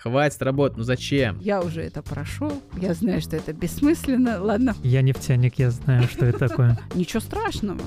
Хватит 0.00 0.40
работать, 0.42 0.78
ну 0.78 0.84
зачем? 0.84 1.40
Я 1.40 1.60
уже 1.60 1.82
это 1.82 2.02
прошел, 2.02 2.62
я 2.80 2.94
знаю, 2.94 3.20
что 3.20 3.34
это 3.34 3.52
бессмысленно, 3.52 4.40
ладно. 4.40 4.76
Я 4.84 5.02
нефтяник, 5.02 5.58
я 5.58 5.72
знаю, 5.72 6.04
что 6.04 6.24
это 6.24 6.48
такое. 6.48 6.78
Ничего 6.94 7.18
страшного. 7.18 7.80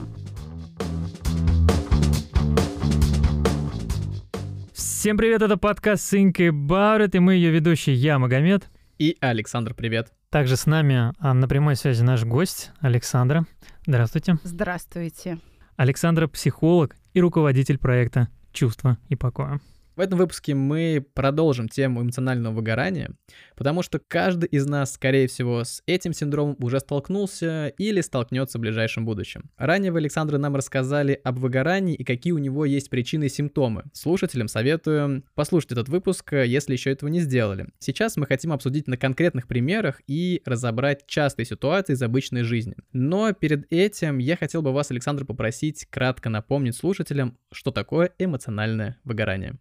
Всем 4.74 5.16
привет, 5.16 5.42
это 5.42 5.55
подкаст 5.55 6.13
Think 6.13 6.36
About 6.36 7.05
It, 7.05 7.16
и 7.16 7.20
мы 7.20 7.36
ее 7.36 7.50
ведущие, 7.50 7.96
я 7.96 8.20
Магомед. 8.20 8.70
И 9.00 9.16
Александр, 9.21 9.73
привет. 9.73 10.12
Также 10.30 10.57
с 10.57 10.66
нами 10.66 11.14
а, 11.18 11.34
на 11.34 11.48
прямой 11.48 11.78
связи 11.78 12.04
наш 12.04 12.25
гость 12.25 12.71
Александра. 12.82 13.46
Здравствуйте. 13.88 14.38
Здравствуйте. 14.43 15.38
Александра– 15.78 16.28
психолог 16.30 16.98
и 17.14 17.21
руководитель 17.21 17.78
проекта 17.78 18.28
«Чувство 18.52 18.98
и 19.07 19.16
покоя». 19.16 19.62
В 19.96 20.00
этом 20.00 20.18
выпуске 20.20 20.55
мы 20.55 21.05
продолжим 21.14 21.68
тему 21.68 22.02
эмоционального 22.02 22.54
выгорания, 22.54 23.12
потому 23.57 23.84
что 23.84 24.00
каждый 24.00 24.48
из 24.48 24.65
нас, 24.65 24.93
скорее 24.93 25.28
всего, 25.28 25.65
с 25.65 25.84
этим 25.86 26.14
синдромом 26.14 26.56
уже 26.60 26.79
столкнулся 26.79 27.68
или 27.78 28.00
столкнется 28.00 28.57
в 28.57 28.62
ближайшем 28.62 29.04
будущем. 29.04 29.51
Ранее 29.57 29.92
вы, 29.92 30.00
Александр, 30.00 30.38
нам 30.38 30.56
рассказали 30.56 31.20
об 31.24 31.39
выгорании 31.39 31.93
и 31.93 32.06
какие 32.06 32.31
у 32.31 32.38
него 32.38 32.64
есть 32.64 32.89
причины 32.89 33.25
и 33.25 33.30
симптомы. 33.30 33.84
Слушателям 33.92 34.48
советую 34.48 35.25
послушать 35.36 35.73
этот 35.73 35.89
выпуск, 35.89 36.31
если 36.34 36.72
еще 36.72 36.92
этого 36.92 37.09
не 37.09 37.20
сделали. 37.20 37.67
Сейчас 37.80 38.16
мы 38.16 38.26
хотим 38.28 38.53
обсудить 38.53 38.88
на 38.88 38.95
конкретных 38.95 39.48
примерах 39.48 40.02
и 40.08 40.42
разобрать 40.45 41.06
частые 41.06 41.45
ситуации 41.45 41.94
из 41.94 42.02
обычной 42.02 42.44
жизни. 42.44 42.76
Но 42.94 43.34
перед 43.34 43.72
этим 43.72 44.20
я 44.20 44.38
хотел 44.38 44.62
бы 44.62 44.72
вас, 44.72 44.89
Александр, 44.89 45.26
попросить 45.26 45.86
кратко 45.89 46.30
напомнить 46.30 46.78
слушателям, 46.78 47.38
что 47.52 47.72
такое 47.72 48.12
эмоциональное 48.17 48.98
выгорание. 49.03 49.59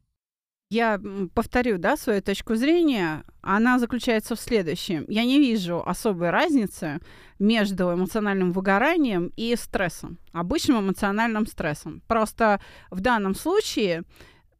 Я 0.72 1.00
повторю, 1.34 1.78
да, 1.78 1.96
свою 1.96 2.22
точку 2.22 2.54
зрения. 2.54 3.24
Она 3.42 3.80
заключается 3.80 4.36
в 4.36 4.40
следующем. 4.40 5.04
Я 5.08 5.24
не 5.24 5.40
вижу 5.40 5.82
особой 5.84 6.30
разницы 6.30 7.00
между 7.40 7.92
эмоциональным 7.92 8.52
выгоранием 8.52 9.32
и 9.34 9.56
стрессом, 9.56 10.18
обычным 10.32 10.78
эмоциональным 10.78 11.48
стрессом. 11.48 12.02
Просто 12.06 12.60
в 12.92 13.00
данном 13.00 13.34
случае 13.34 14.04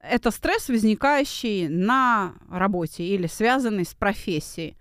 это 0.00 0.32
стресс, 0.32 0.68
возникающий 0.68 1.68
на 1.68 2.34
работе 2.50 3.04
или 3.04 3.28
связанный 3.28 3.84
с 3.84 3.94
профессией. 3.94 4.76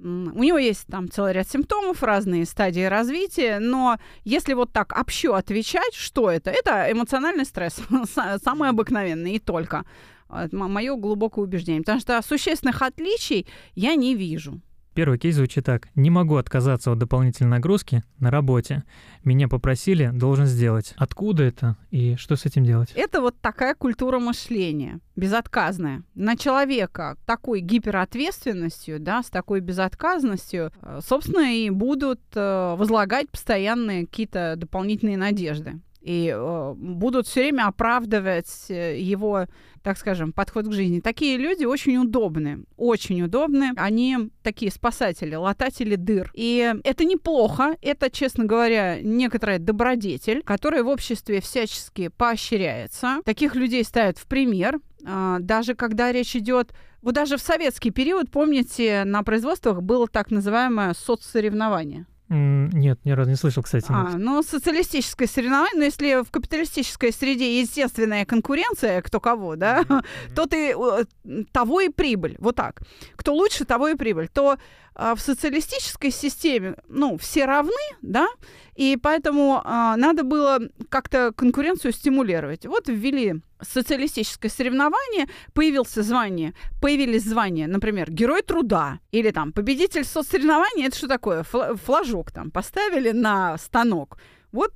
У 0.00 0.42
него 0.42 0.58
есть 0.58 0.88
там 0.88 1.08
целый 1.08 1.34
ряд 1.34 1.48
симптомов, 1.48 2.02
разные 2.02 2.46
стадии 2.46 2.82
развития, 2.84 3.60
но 3.60 3.98
если 4.24 4.54
вот 4.54 4.72
так 4.72 4.98
общо 4.98 5.36
отвечать, 5.36 5.94
что 5.94 6.32
это? 6.32 6.50
Это 6.50 6.90
эмоциональный 6.90 7.44
стресс, 7.44 7.80
самый 8.42 8.70
обыкновенный 8.70 9.34
и 9.34 9.38
только. 9.38 9.84
Это 10.30 10.56
мое 10.56 10.96
глубокое 10.96 11.44
убеждение. 11.44 11.82
Потому 11.82 12.00
что 12.00 12.20
существенных 12.22 12.82
отличий 12.82 13.46
я 13.74 13.94
не 13.94 14.14
вижу. 14.14 14.60
Первый 14.94 15.18
кейс 15.18 15.34
звучит 15.34 15.64
так. 15.64 15.88
Не 15.96 16.08
могу 16.08 16.36
отказаться 16.36 16.92
от 16.92 16.98
дополнительной 16.98 17.50
нагрузки 17.50 18.04
на 18.20 18.30
работе. 18.30 18.84
Меня 19.24 19.48
попросили, 19.48 20.10
должен 20.14 20.46
сделать. 20.46 20.94
Откуда 20.96 21.42
это 21.42 21.76
и 21.90 22.14
что 22.14 22.36
с 22.36 22.46
этим 22.46 22.64
делать? 22.64 22.92
Это 22.94 23.20
вот 23.20 23.34
такая 23.40 23.74
культура 23.74 24.20
мышления, 24.20 25.00
безотказная. 25.16 26.04
На 26.14 26.36
человека 26.36 27.16
такой 27.26 27.60
гиперответственностью, 27.60 29.00
да, 29.00 29.24
с 29.24 29.30
такой 29.30 29.58
безотказностью, 29.60 30.70
э, 30.80 31.00
собственно, 31.04 31.52
и 31.52 31.70
будут 31.70 32.20
э, 32.36 32.76
возлагать 32.78 33.28
постоянные 33.28 34.06
какие-то 34.06 34.54
дополнительные 34.56 35.16
надежды 35.16 35.80
и 36.04 36.32
э, 36.36 36.74
будут 36.76 37.26
все 37.26 37.40
время 37.40 37.66
оправдывать 37.66 38.66
э, 38.68 38.98
его, 39.00 39.46
так 39.82 39.96
скажем, 39.96 40.32
подход 40.32 40.66
к 40.68 40.72
жизни. 40.72 41.00
Такие 41.00 41.38
люди 41.38 41.64
очень 41.64 41.96
удобны, 41.96 42.64
очень 42.76 43.22
удобны. 43.22 43.72
Они 43.76 44.30
такие 44.42 44.70
спасатели, 44.70 45.34
лататели 45.34 45.96
дыр. 45.96 46.30
И 46.34 46.74
это 46.84 47.04
неплохо, 47.04 47.76
это, 47.80 48.10
честно 48.10 48.44
говоря, 48.44 49.00
некоторая 49.00 49.58
добродетель, 49.58 50.42
которая 50.42 50.82
в 50.82 50.88
обществе 50.88 51.40
всячески 51.40 52.08
поощряется. 52.08 53.20
Таких 53.24 53.54
людей 53.54 53.82
ставят 53.82 54.18
в 54.18 54.26
пример, 54.26 54.80
э, 55.04 55.36
даже 55.40 55.74
когда 55.74 56.12
речь 56.12 56.36
идет 56.36 56.72
вот 57.00 57.14
даже 57.14 57.36
в 57.36 57.42
советский 57.42 57.90
период, 57.90 58.30
помните, 58.30 59.04
на 59.04 59.22
производствах 59.22 59.82
было 59.82 60.06
так 60.08 60.30
называемое 60.30 60.94
соцсоревнование. 60.94 62.06
Нет, 62.28 62.98
ни 63.04 63.10
разу 63.10 63.30
не 63.30 63.36
слышал, 63.36 63.62
кстати. 63.62 63.86
А, 63.90 64.16
ну, 64.16 64.42
социалистическое 64.42 65.28
соревнование, 65.28 65.78
но 65.78 65.84
если 65.84 66.22
в 66.22 66.30
капиталистической 66.30 67.12
среде 67.12 67.60
естественная 67.60 68.24
конкуренция, 68.24 69.02
кто 69.02 69.20
кого, 69.20 69.56
да, 69.56 69.82
mm-hmm. 69.82 70.04
то 70.34 70.46
ты 70.46 70.74
э, 70.74 71.44
того 71.52 71.82
и 71.82 71.90
прибыль, 71.90 72.36
вот 72.38 72.56
так. 72.56 72.80
Кто 73.16 73.34
лучше, 73.34 73.66
того 73.66 73.88
и 73.88 73.94
прибыль. 73.94 74.28
То 74.28 74.56
в 74.94 75.18
социалистической 75.18 76.10
системе, 76.10 76.76
ну, 76.88 77.16
все 77.18 77.46
равны, 77.46 77.72
да, 78.02 78.28
и 78.76 78.96
поэтому 79.00 79.60
а, 79.64 79.96
надо 79.96 80.22
было 80.22 80.60
как-то 80.88 81.32
конкуренцию 81.32 81.92
стимулировать. 81.92 82.66
Вот 82.66 82.88
ввели 82.88 83.36
социалистическое 83.60 84.50
соревнование, 84.50 85.26
появился 85.52 86.02
звание, 86.02 86.54
появились 86.80 87.24
звания, 87.24 87.66
например, 87.66 88.10
Герой 88.10 88.42
труда 88.42 89.00
или 89.10 89.30
там 89.30 89.52
Победитель 89.52 90.04
соцсоревнования, 90.04 90.88
это 90.88 90.96
что 90.96 91.08
такое? 91.08 91.44
Флажок 91.44 92.30
там 92.30 92.50
поставили 92.50 93.10
на 93.10 93.58
станок. 93.58 94.18
Вот 94.52 94.72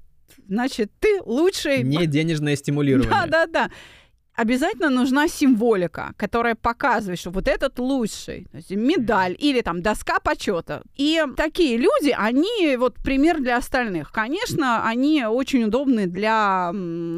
значит, 0.49 0.91
ты 0.99 1.21
лучший... 1.23 1.83
Не 1.83 2.07
денежное 2.07 2.57
стимулирование. 2.57 3.11
Да, 3.19 3.27
да, 3.27 3.47
да 3.47 3.71
обязательно 4.39 4.89
нужна 4.89 5.29
символика, 5.29 6.13
которая 6.17 6.55
показывает, 6.55 7.19
что 7.19 7.31
вот 7.31 7.49
этот 7.49 7.79
лучший, 7.81 8.47
то 8.53 8.59
есть 8.59 8.71
медаль 8.71 9.37
или 9.39 9.63
там 9.63 9.83
доска 9.83 10.21
почета. 10.21 10.83
И 10.97 11.21
такие 11.37 11.77
люди, 11.77 12.15
они 12.17 12.77
вот 12.77 12.95
пример 13.03 13.41
для 13.41 13.57
остальных. 13.57 14.13
Конечно, 14.13 14.87
они 14.87 15.25
очень 15.25 15.65
удобны 15.65 16.07
для 16.07 16.73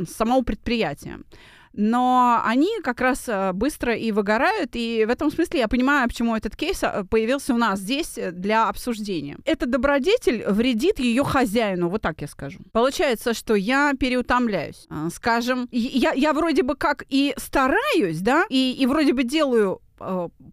самого 0.09 0.43
предприятия 0.43 1.19
но 1.73 2.41
они 2.45 2.69
как 2.83 3.01
раз 3.01 3.25
э, 3.29 3.53
быстро 3.53 3.95
и 3.95 4.13
выгорают, 4.13 4.71
и 4.75 5.05
в 5.05 5.11
этом 5.11 5.31
смысле 5.31 5.61
я 5.61 5.69
понимаю, 5.69 6.09
почему 6.09 6.37
этот 6.37 6.57
кейс 6.57 6.83
э, 6.83 7.05
появился 7.09 7.55
у 7.55 7.57
нас 7.57 7.79
здесь 7.79 8.19
э, 8.19 8.33
для 8.33 8.69
обсуждения. 8.69 9.39
Этот 9.45 9.71
добродетель 9.71 10.45
вредит 10.49 10.99
ее 10.99 11.25
хозяину, 11.25 11.89
вот 11.89 12.03
так 12.03 12.21
я 12.21 12.29
скажу. 12.29 12.61
Получается, 12.73 13.35
что 13.35 13.55
я 13.55 13.95
переутомляюсь. 13.99 14.87
Скажем, 15.15 15.69
я, 15.71 16.13
я 16.13 16.33
вроде 16.33 16.63
бы 16.63 16.75
как 16.75 17.05
и 17.09 17.35
стараюсь, 17.37 18.21
да, 18.21 18.45
и, 18.49 18.73
и 18.73 18.87
вроде 18.87 19.13
бы 19.13 19.25
делаю 19.25 19.81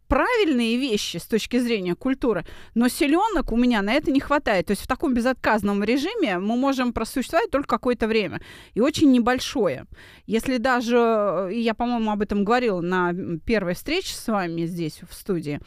правильные 0.07 0.77
вещи 0.77 1.17
с 1.17 1.25
точки 1.25 1.57
зрения 1.59 1.95
культуры, 1.95 2.45
но 2.75 2.87
селенок 2.87 3.51
у 3.51 3.57
меня 3.57 3.81
на 3.81 3.93
это 3.93 4.11
не 4.11 4.19
хватает. 4.19 4.67
То 4.67 4.71
есть 4.71 4.83
в 4.83 4.87
таком 4.87 5.13
безотказном 5.13 5.83
режиме 5.83 6.37
мы 6.37 6.55
можем 6.55 6.93
просуществовать 6.93 7.49
только 7.49 7.67
какое-то 7.67 8.07
время. 8.07 8.41
И 8.73 8.81
очень 8.81 9.11
небольшое. 9.11 9.85
Если 10.25 10.57
даже, 10.57 10.97
э, 10.97 11.49
я, 11.53 11.73
по-моему, 11.73 12.11
об 12.11 12.21
этом 12.21 12.43
говорила 12.43 12.81
на 12.81 13.13
первой 13.45 13.73
встрече 13.73 14.15
с 14.15 14.27
вами 14.27 14.65
здесь 14.65 15.01
в 15.09 15.13
студии, 15.13 15.59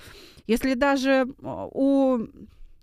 если 0.46 0.74
даже 0.74 1.10
э, 1.10 1.24
у 1.42 2.18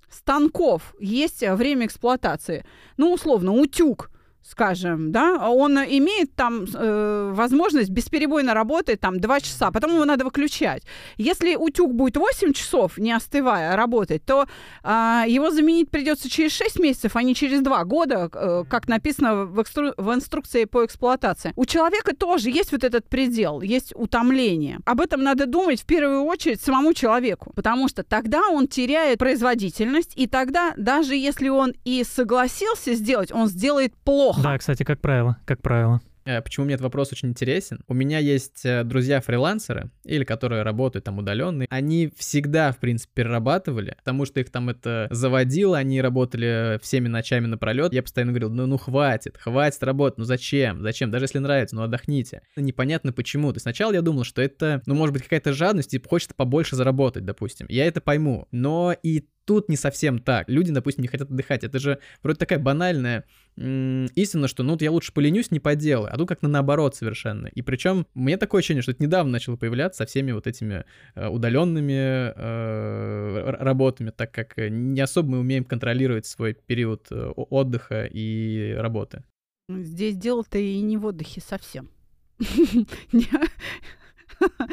станков 0.09 0.95
есть 0.99 1.41
время 1.41 1.85
эксплуатации, 1.85 2.65
ну, 2.97 3.13
условно, 3.13 3.51
утюг– 3.51 4.09
скажем, 4.49 5.11
да, 5.11 5.49
он 5.49 5.77
имеет 5.77 6.33
там 6.35 6.65
э, 6.73 7.31
возможность 7.33 7.89
бесперебойно 7.89 8.53
работать 8.53 9.01
там 9.01 9.19
2 9.19 9.39
часа, 9.41 9.71
потом 9.71 9.93
его 9.93 10.05
надо 10.05 10.23
выключать. 10.23 10.83
Если 11.17 11.55
утюг 11.55 11.93
будет 11.93 12.17
8 12.17 12.53
часов, 12.53 12.97
не 12.97 13.11
остывая, 13.11 13.75
работать, 13.75 14.23
то 14.23 14.47
э, 14.83 15.23
его 15.27 15.51
заменить 15.51 15.91
придется 15.91 16.29
через 16.29 16.53
6 16.53 16.79
месяцев, 16.79 17.15
а 17.15 17.23
не 17.23 17.35
через 17.35 17.61
2 17.61 17.83
года, 17.83 18.29
э, 18.33 18.63
как 18.69 18.87
написано 18.87 19.45
в, 19.45 19.59
экстру- 19.59 19.93
в 19.97 20.13
инструкции 20.13 20.63
по 20.63 20.85
эксплуатации. 20.85 21.51
У 21.55 21.65
человека 21.65 22.15
тоже 22.15 22.49
есть 22.49 22.71
вот 22.71 22.85
этот 22.85 23.09
предел, 23.09 23.61
есть 23.61 23.91
утомление. 23.95 24.79
Об 24.85 25.01
этом 25.01 25.23
надо 25.23 25.45
думать 25.45 25.81
в 25.81 25.85
первую 25.85 26.23
очередь 26.23 26.61
самому 26.61 26.93
человеку, 26.93 27.51
потому 27.53 27.89
что 27.89 28.03
тогда 28.03 28.47
он 28.49 28.67
теряет 28.67 29.19
производительность, 29.19 30.13
и 30.15 30.27
тогда 30.27 30.73
даже 30.77 31.15
если 31.15 31.49
он 31.49 31.73
и 31.83 32.05
согласился 32.05 32.93
сделать, 32.93 33.31
он 33.33 33.47
сделает 33.47 33.93
плохо 34.05 34.36
плохо. 34.37 34.49
Да, 34.49 34.57
кстати, 34.57 34.83
как 34.83 34.99
правило, 35.01 35.37
как 35.45 35.61
правило. 35.61 36.01
Э, 36.27 36.41
почему 36.41 36.65
мне 36.65 36.75
этот 36.75 36.83
вопрос 36.83 37.13
очень 37.13 37.29
интересен? 37.29 37.79
У 37.87 37.93
меня 37.93 38.19
есть 38.19 38.65
э, 38.65 38.83
друзья-фрилансеры, 38.83 39.89
или 40.03 40.25
которые 40.25 40.63
работают 40.63 41.05
там 41.05 41.17
удаленные. 41.19 41.67
Они 41.71 42.11
всегда, 42.17 42.73
в 42.73 42.77
принципе, 42.79 43.23
перерабатывали, 43.23 43.95
потому 43.97 44.25
что 44.25 44.41
их 44.41 44.49
там 44.49 44.69
это 44.69 45.07
заводило, 45.09 45.77
они 45.77 46.01
работали 46.01 46.79
всеми 46.83 47.07
ночами 47.07 47.47
напролет. 47.47 47.93
Я 47.93 48.03
постоянно 48.03 48.33
говорил, 48.33 48.49
ну, 48.49 48.65
ну 48.65 48.77
хватит, 48.77 49.37
хватит 49.37 49.81
работать, 49.83 50.17
ну 50.17 50.25
зачем, 50.25 50.81
зачем, 50.81 51.11
даже 51.11 51.25
если 51.25 51.39
нравится, 51.39 51.77
ну 51.77 51.83
отдохните. 51.83 52.41
Непонятно 52.57 53.13
почему. 53.13 53.51
То 53.53 53.55
есть 53.55 53.63
сначала 53.63 53.93
я 53.93 54.01
думал, 54.01 54.25
что 54.25 54.41
это, 54.41 54.81
ну, 54.85 54.95
может 54.95 55.13
быть, 55.13 55.23
какая-то 55.23 55.53
жадность, 55.53 55.91
типа, 55.91 56.09
хочет 56.09 56.35
побольше 56.35 56.75
заработать, 56.75 57.23
допустим. 57.23 57.67
Я 57.69 57.85
это 57.85 58.01
пойму. 58.01 58.47
Но 58.51 58.93
и 59.01 59.23
тут 59.47 59.69
не 59.69 59.77
совсем 59.77 60.19
так. 60.19 60.49
Люди, 60.49 60.71
допустим, 60.73 61.01
не 61.01 61.07
хотят 61.07 61.31
отдыхать. 61.31 61.63
Это 61.63 61.79
же 61.79 61.99
вроде 62.21 62.37
такая 62.37 62.59
банальная 62.59 63.23
м- 63.55 64.07
истина, 64.13 64.49
что 64.49 64.61
ну 64.61 64.73
вот 64.73 64.81
я 64.81 64.91
лучше 64.91 65.13
поленюсь, 65.13 65.51
не 65.51 65.59
поделаю. 65.61 66.13
А 66.13 66.17
тут 66.17 66.27
как-то 66.27 66.49
наоборот 66.49 66.95
совершенно. 66.95 67.47
И 67.47 67.61
причем 67.61 68.05
меня 68.13 68.37
такое 68.37 68.59
ощущение, 68.59 68.81
что 68.83 68.91
это 68.91 69.01
недавно 69.01 69.31
начало 69.31 69.55
появляться 69.55 69.99
со 69.99 70.05
всеми 70.05 70.33
вот 70.33 70.47
этими 70.47 70.83
э, 71.15 71.27
удаленными 71.27 72.33
э, 72.35 73.55
работами, 73.59 74.09
так 74.09 74.31
как 74.33 74.55
не 74.57 74.99
особо 74.99 75.29
мы 75.29 75.39
умеем 75.39 75.63
контролировать 75.63 76.25
свой 76.25 76.53
период 76.53 77.07
э, 77.09 77.29
отдыха 77.35 78.05
и 78.05 78.73
работы. 78.77 79.23
Здесь 79.69 80.17
дело-то 80.17 80.57
и 80.57 80.79
не 80.81 80.97
в 80.97 81.05
отдыхе 81.05 81.41
совсем. 81.41 81.89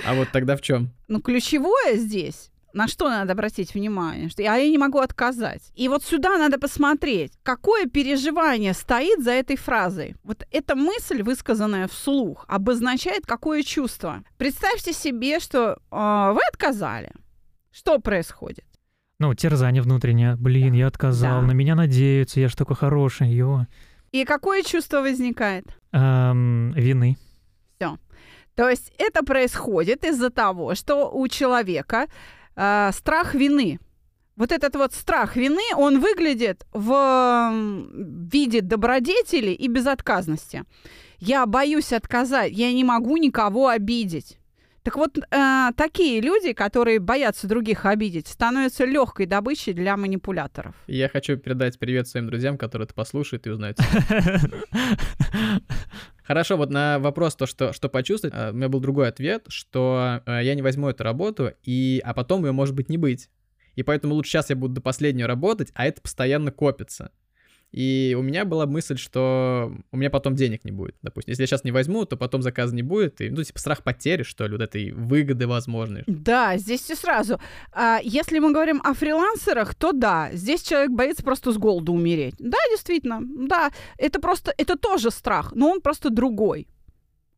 А 0.04 0.14
вот 0.14 0.28
тогда 0.32 0.56
в 0.56 0.60
чем? 0.60 0.90
Ну, 1.08 1.20
ключевое 1.22 1.96
здесь 1.96 2.50
на 2.74 2.88
что 2.88 3.08
надо 3.08 3.32
обратить 3.32 3.74
внимание? 3.74 4.28
Что 4.28 4.42
я 4.42 4.60
не 4.68 4.78
могу 4.78 4.98
отказать. 4.98 5.62
И 5.74 5.88
вот 5.88 6.02
сюда 6.02 6.36
надо 6.38 6.58
посмотреть, 6.58 7.32
какое 7.42 7.86
переживание 7.86 8.74
стоит 8.74 9.22
за 9.22 9.30
этой 9.30 9.56
фразой. 9.56 10.16
Вот 10.24 10.46
эта 10.50 10.74
мысль, 10.74 11.22
высказанная 11.22 11.86
вслух, 11.88 12.44
обозначает 12.48 13.26
какое 13.26 13.62
чувство. 13.62 14.22
Представьте 14.36 14.92
себе, 14.92 15.40
что 15.40 15.78
э, 15.90 16.32
вы 16.34 16.40
отказали. 16.52 17.12
Что 17.72 17.98
происходит? 17.98 18.64
Ну, 19.18 19.34
терзание 19.34 19.82
внутреннее. 19.82 20.36
Блин, 20.36 20.74
я 20.74 20.88
отказал, 20.88 21.40
да. 21.40 21.46
на 21.46 21.52
меня 21.52 21.74
надеются, 21.74 22.40
я 22.40 22.48
ж 22.48 22.54
такой 22.54 22.76
хороший, 22.76 23.30
его. 23.30 23.66
И 24.10 24.24
какое 24.24 24.62
чувство 24.62 25.00
возникает? 25.00 25.64
Эм, 25.92 26.72
вины. 26.72 27.16
Все. 27.76 27.98
То 28.54 28.68
есть 28.68 28.92
это 28.98 29.24
происходит 29.24 30.04
из-за 30.04 30.30
того, 30.30 30.74
что 30.74 31.10
у 31.10 31.26
человека 31.28 32.06
э, 32.56 32.90
страх 32.92 33.34
вины. 33.34 33.78
Вот 34.36 34.50
этот 34.50 34.74
вот 34.74 34.92
страх 34.92 35.36
вины, 35.36 35.62
он 35.76 36.00
выглядит 36.00 36.66
в 36.72 37.52
виде 38.32 38.60
добродетели 38.60 39.50
и 39.50 39.68
безотказности. 39.68 40.64
Я 41.18 41.46
боюсь 41.46 41.92
отказать, 41.92 42.52
я 42.52 42.72
не 42.72 42.82
могу 42.82 43.16
никого 43.16 43.68
обидеть. 43.68 44.38
Так 44.84 44.96
вот, 44.96 45.16
э, 45.16 45.70
такие 45.78 46.20
люди, 46.20 46.52
которые 46.52 47.00
боятся 47.00 47.48
других 47.48 47.86
обидеть, 47.86 48.28
становятся 48.28 48.84
легкой 48.84 49.25
добычей 49.25 49.72
для 49.72 49.96
манипуляторов. 49.96 50.75
Я 50.86 51.08
хочу 51.08 51.38
передать 51.38 51.78
привет 51.78 52.06
своим 52.06 52.26
друзьям, 52.26 52.58
которые 52.58 52.84
это 52.84 52.94
послушают 52.94 53.46
и 53.46 53.50
узнают. 53.50 53.78
Хорошо, 56.22 56.58
вот 56.58 56.70
на 56.70 56.98
вопрос 56.98 57.34
то, 57.34 57.46
что, 57.46 57.72
что 57.72 57.88
почувствовать, 57.88 58.34
э, 58.36 58.50
у 58.50 58.52
меня 58.52 58.69
был 58.69 58.81
другой 58.81 59.08
ответ, 59.08 59.46
что 59.48 60.20
э, 60.26 60.40
я 60.42 60.54
не 60.54 60.60
возьму 60.60 60.90
эту 60.90 61.02
работу, 61.02 61.52
и, 61.62 62.02
а 62.04 62.12
потом 62.12 62.44
ее 62.44 62.52
может 62.52 62.75
быть 62.75 62.90
не 62.90 62.98
быть. 62.98 63.31
И 63.76 63.82
поэтому 63.82 64.14
лучше 64.14 64.32
сейчас 64.32 64.50
я 64.50 64.56
буду 64.56 64.75
до 64.75 64.81
последнего 64.82 65.26
работать, 65.26 65.70
а 65.75 65.86
это 65.86 66.02
постоянно 66.02 66.52
копится. 66.52 67.10
И 67.74 68.14
у 68.16 68.22
меня 68.22 68.44
была 68.44 68.66
мысль, 68.66 68.96
что 68.96 69.72
у 69.90 69.96
меня 69.96 70.08
потом 70.08 70.36
денег 70.36 70.64
не 70.64 70.70
будет. 70.70 70.94
Допустим, 71.02 71.32
если 71.32 71.42
я 71.42 71.46
сейчас 71.48 71.64
не 71.64 71.72
возьму, 71.72 72.04
то 72.04 72.16
потом 72.16 72.40
заказа 72.40 72.72
не 72.72 72.82
будет. 72.82 73.20
И, 73.20 73.30
ну, 73.30 73.42
типа, 73.42 73.58
страх 73.58 73.82
потери, 73.82 74.22
что 74.22 74.46
ли, 74.46 74.52
вот 74.52 74.62
этой 74.62 74.92
выгоды 74.92 75.48
возможной. 75.48 76.04
Да, 76.06 76.56
здесь 76.56 76.82
все 76.82 76.94
сразу. 76.94 77.40
А 77.72 77.98
если 78.00 78.38
мы 78.38 78.52
говорим 78.52 78.80
о 78.84 78.94
фрилансерах, 78.94 79.74
то 79.74 79.90
да, 79.90 80.30
здесь 80.32 80.62
человек 80.62 80.92
боится 80.92 81.24
просто 81.24 81.50
с 81.50 81.58
голоду 81.58 81.92
умереть. 81.92 82.36
Да, 82.38 82.58
действительно, 82.70 83.20
да, 83.20 83.72
это 83.98 84.20
просто, 84.20 84.54
это 84.56 84.78
тоже 84.78 85.10
страх, 85.10 85.52
но 85.56 85.70
он 85.70 85.80
просто 85.80 86.10
другой. 86.10 86.68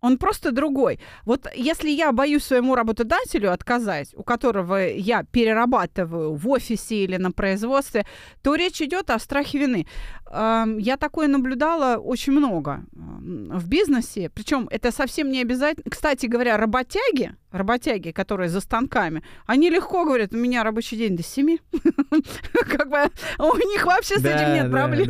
Он 0.00 0.19
просто 0.19 0.52
другой. 0.52 1.00
Вот 1.25 1.46
если 1.54 1.88
я 1.90 2.12
боюсь 2.12 2.44
своему 2.44 2.75
работодателю 2.75 3.52
отказать, 3.52 4.14
у 4.14 4.22
которого 4.22 4.88
я 4.88 5.25
перерабатываю 5.25 6.34
в 6.34 6.48
офисе 6.48 7.04
или 7.04 7.16
на 7.16 7.32
производстве, 7.32 8.06
то 8.43 8.54
речь 8.54 8.81
идет 8.82 9.10
о 9.10 9.19
страхе 9.19 9.58
вины. 9.58 9.87
Я 10.31 10.96
такое 10.98 11.28
наблюдала 11.28 11.96
очень 11.96 12.32
много 12.32 12.84
в 12.93 13.69
бизнесе. 13.69 14.28
Причем 14.28 14.69
это 14.70 14.93
совсем 14.93 15.31
не 15.31 15.40
обязательно. 15.40 15.90
Кстати 15.90 16.26
говоря, 16.26 16.56
работяги, 16.56 17.34
работяги, 17.50 18.10
которые 18.10 18.48
за 18.48 18.60
станками, 18.60 19.22
они 19.46 19.70
легко 19.70 20.04
говорят, 20.04 20.32
у 20.34 20.37
меня 20.37 20.62
рабочий 20.62 20.96
день 20.96 21.16
до 21.16 21.22
7. 21.22 21.58
Как 22.52 22.88
бы 22.88 23.10
у 23.38 23.56
них 23.56 23.87
вообще 23.87 24.19
с 24.19 24.25
этим 24.25 24.54
нет 24.54 24.70
проблем. 24.70 25.08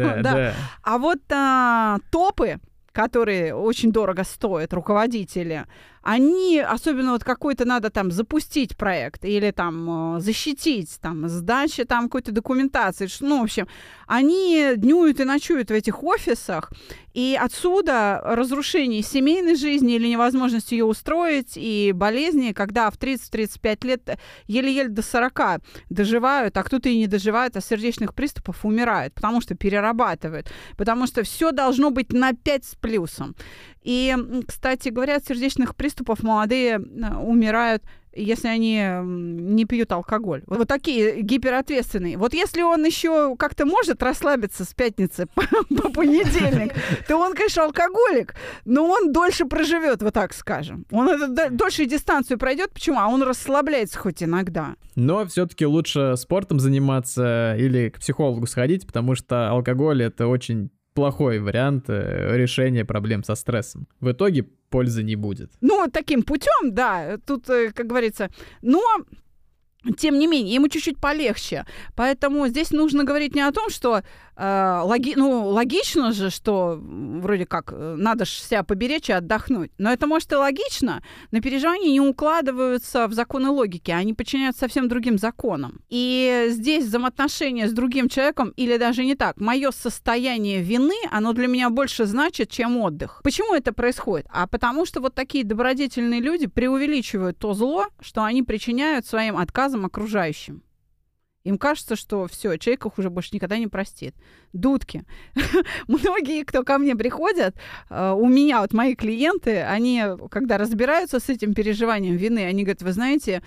А 0.83 0.99
вот 0.99 1.21
а, 1.31 1.99
топы, 2.11 2.61
которые 2.97 3.55
очень 3.55 3.93
дорого 3.93 4.25
стоят, 4.25 4.73
руководители, 4.73 5.67
они, 6.01 6.61
особенно 6.61 7.13
вот 7.13 7.25
какой-то 7.25 7.67
надо 7.67 7.91
там 7.91 8.11
запустить 8.11 8.75
проект 8.75 9.25
или 9.25 9.51
там 9.51 10.17
э, 10.17 10.21
защитить, 10.21 10.99
там, 11.03 11.29
сдача 11.29 11.85
там 11.85 12.05
какой-то 12.05 12.33
документации, 12.33 13.07
ну, 13.21 13.41
в 13.41 13.43
общем, 13.43 13.69
они 14.07 14.73
днюют 14.77 15.21
и 15.21 15.25
ночуют 15.25 15.69
в 15.69 15.75
этих 15.75 16.03
офисах, 16.03 16.73
и 17.17 17.35
отсюда 17.41 18.21
разрушение 18.23 19.01
семейной 19.01 19.57
жизни 19.57 19.95
или 19.95 20.07
невозможность 20.07 20.71
ее 20.73 20.85
устроить, 20.85 21.53
и 21.57 21.93
болезни, 21.95 22.53
когда 22.53 22.91
в 22.91 22.99
30-35 22.99 23.87
лет 23.87 24.19
еле-еле 24.47 24.91
до 24.91 25.01
40 25.01 25.63
доживают, 25.89 26.59
а 26.59 26.63
кто-то 26.63 26.91
и 26.91 26.99
не 26.99 27.07
доживает, 27.07 27.57
а 27.57 27.63
сердечных 27.63 28.15
приступов 28.15 28.67
умирает, 28.67 29.15
потому 29.15 29.41
что 29.41 29.55
перерабатывают, 29.55 30.53
потому 30.77 31.07
что 31.07 31.23
все 31.23 31.53
должно 31.53 31.91
быть 31.91 32.13
на 32.13 32.35
5 32.35 32.65
с 32.67 32.75
плюсом. 32.75 33.35
И, 33.83 34.15
кстати 34.47 34.91
говоря, 34.91 35.17
от 35.17 35.25
сердечных 35.25 35.75
приступов 35.75 36.23
молодые 36.23 36.75
э, 36.75 37.15
умирают 37.17 37.83
если 38.17 38.49
они 38.49 38.83
не 39.03 39.65
пьют 39.65 39.93
алкоголь. 39.93 40.43
Вот 40.47 40.67
такие 40.69 41.21
гиперответственные. 41.21 42.17
Вот 42.17 42.35
если 42.35 42.63
он 42.63 42.85
еще 42.85 43.37
как-то 43.37 43.67
может 43.67 44.03
расслабиться 44.03 44.65
с 44.65 44.75
пятницы 44.75 45.27
по, 45.35 45.43
по 45.43 45.91
понедельник, 45.91 46.75
то 47.07 47.17
он, 47.17 47.35
конечно, 47.35 47.65
алкоголик, 47.65 48.35
но 48.65 48.87
он 48.87 49.13
дольше 49.13 49.45
проживет, 49.47 50.03
вот 50.03 50.15
так 50.15 50.35
скажем. 50.35 50.87
Он 50.91 51.09
это, 51.09 51.51
дольше 51.51 51.87
дистанцию 51.87 52.39
пройдет. 52.39 52.73
Почему? 52.73 52.99
А 52.99 53.09
он 53.09 53.23
расслабляется 53.23 53.99
хоть 53.99 54.23
иногда. 54.23 54.77
Но 54.95 55.27
все-таки 55.27 55.67
лучше 55.67 56.15
спортом 56.17 56.59
заниматься 56.59 57.57
или 57.59 57.91
к 57.91 57.99
психологу 57.99 58.47
сходить, 58.47 58.87
потому 58.87 59.15
что 59.15 59.51
алкоголь 59.51 60.03
это 60.03 60.27
очень 60.27 60.71
плохой 60.97 61.39
вариант 61.39 61.85
э, 61.89 62.37
решения 62.37 62.85
проблем 62.85 63.23
со 63.23 63.35
стрессом. 63.35 63.87
В 64.01 64.11
итоге 64.11 64.47
пользы 64.71 65.03
не 65.03 65.17
будет. 65.17 65.51
Ну, 65.61 65.87
таким 65.93 66.23
путем, 66.23 66.75
да, 66.75 67.19
тут, 67.27 67.49
э, 67.51 67.73
как 67.73 67.87
говорится, 67.87 68.31
но 68.63 68.83
тем 69.99 70.19
не 70.19 70.27
менее, 70.27 70.55
ему 70.55 70.69
чуть-чуть 70.69 70.99
полегче. 70.99 71.65
Поэтому 71.95 72.49
здесь 72.49 72.71
нужно 72.71 73.05
говорить 73.05 73.35
не 73.35 73.43
о 73.43 73.53
том, 73.53 73.71
что 73.71 74.03
э, 74.37 74.81
логи, 74.85 75.15
ну, 75.17 75.49
логично 75.49 76.13
же, 76.13 76.31
что 76.31 76.79
вроде 76.81 77.47
как 77.47 77.73
э, 77.73 77.97
надо 77.99 78.25
же 78.25 78.33
себя 78.33 78.63
поберечь 78.63 79.09
и 79.09 79.13
отдохнуть. 79.13 79.73
Но 79.79 79.93
это 79.93 80.07
может 80.07 80.33
и 80.33 80.37
логично, 80.37 81.03
но 81.31 81.41
переживания 81.41 81.91
не 81.91 82.01
укладываются 82.01 83.07
в 83.07 83.13
законы 83.13 83.51
логики, 83.51 83.91
они 83.91 84.15
подчиняются 84.15 84.61
совсем 84.61 84.89
другим 84.89 85.19
законам. 85.19 85.81
И 85.89 86.47
здесь 86.51 86.87
взаимоотношения 86.87 87.69
с 87.69 87.73
другим 87.73 88.09
человеком, 88.09 88.53
или 88.57 88.77
даже 88.77 89.05
не 89.05 89.15
так, 89.15 89.39
мое 89.41 89.71
состояние 89.71 90.63
вины, 90.63 90.97
оно 91.11 91.33
для 91.33 91.47
меня 91.47 91.71
больше 91.71 92.07
значит, 92.07 92.51
чем 92.51 92.77
отдых. 92.79 93.21
Почему 93.25 93.55
это 93.55 93.73
происходит? 93.73 94.27
А 94.31 94.47
потому 94.47 94.87
что 94.87 95.01
вот 95.01 95.15
такие 95.15 95.45
добродетельные 95.45 96.21
люди 96.21 96.47
преувеличивают 96.47 97.39
то 97.39 97.55
зло, 97.55 97.87
что 98.01 98.25
они 98.25 98.43
причиняют 98.43 99.07
своим 99.07 99.37
отказом 99.37 99.85
окружающим. 99.85 100.63
Им 101.47 101.59
кажется, 101.59 101.95
что 101.95 102.27
все, 102.27 102.57
человек 102.57 102.87
их 102.87 102.99
уже 102.99 103.09
больше 103.09 103.31
никогда 103.33 103.57
не 103.57 103.69
простит. 103.69 104.17
Дудки. 104.53 105.05
Многие, 105.89 106.43
кто 106.45 106.65
ко 106.65 106.77
мне 106.79 106.97
приходят, 106.97 107.55
э, 107.89 108.13
у 108.19 108.27
меня 108.27 108.61
вот 108.61 108.73
мои 108.73 108.97
клиенты, 108.97 109.61
они, 109.61 110.03
когда 110.29 110.59
разбираются 110.59 111.21
с 111.21 111.29
этим 111.29 111.55
переживанием 111.55 112.17
вины, 112.17 112.41
они 112.41 112.65
говорят, 112.65 112.83
вы 112.83 112.93
знаете, 112.93 113.43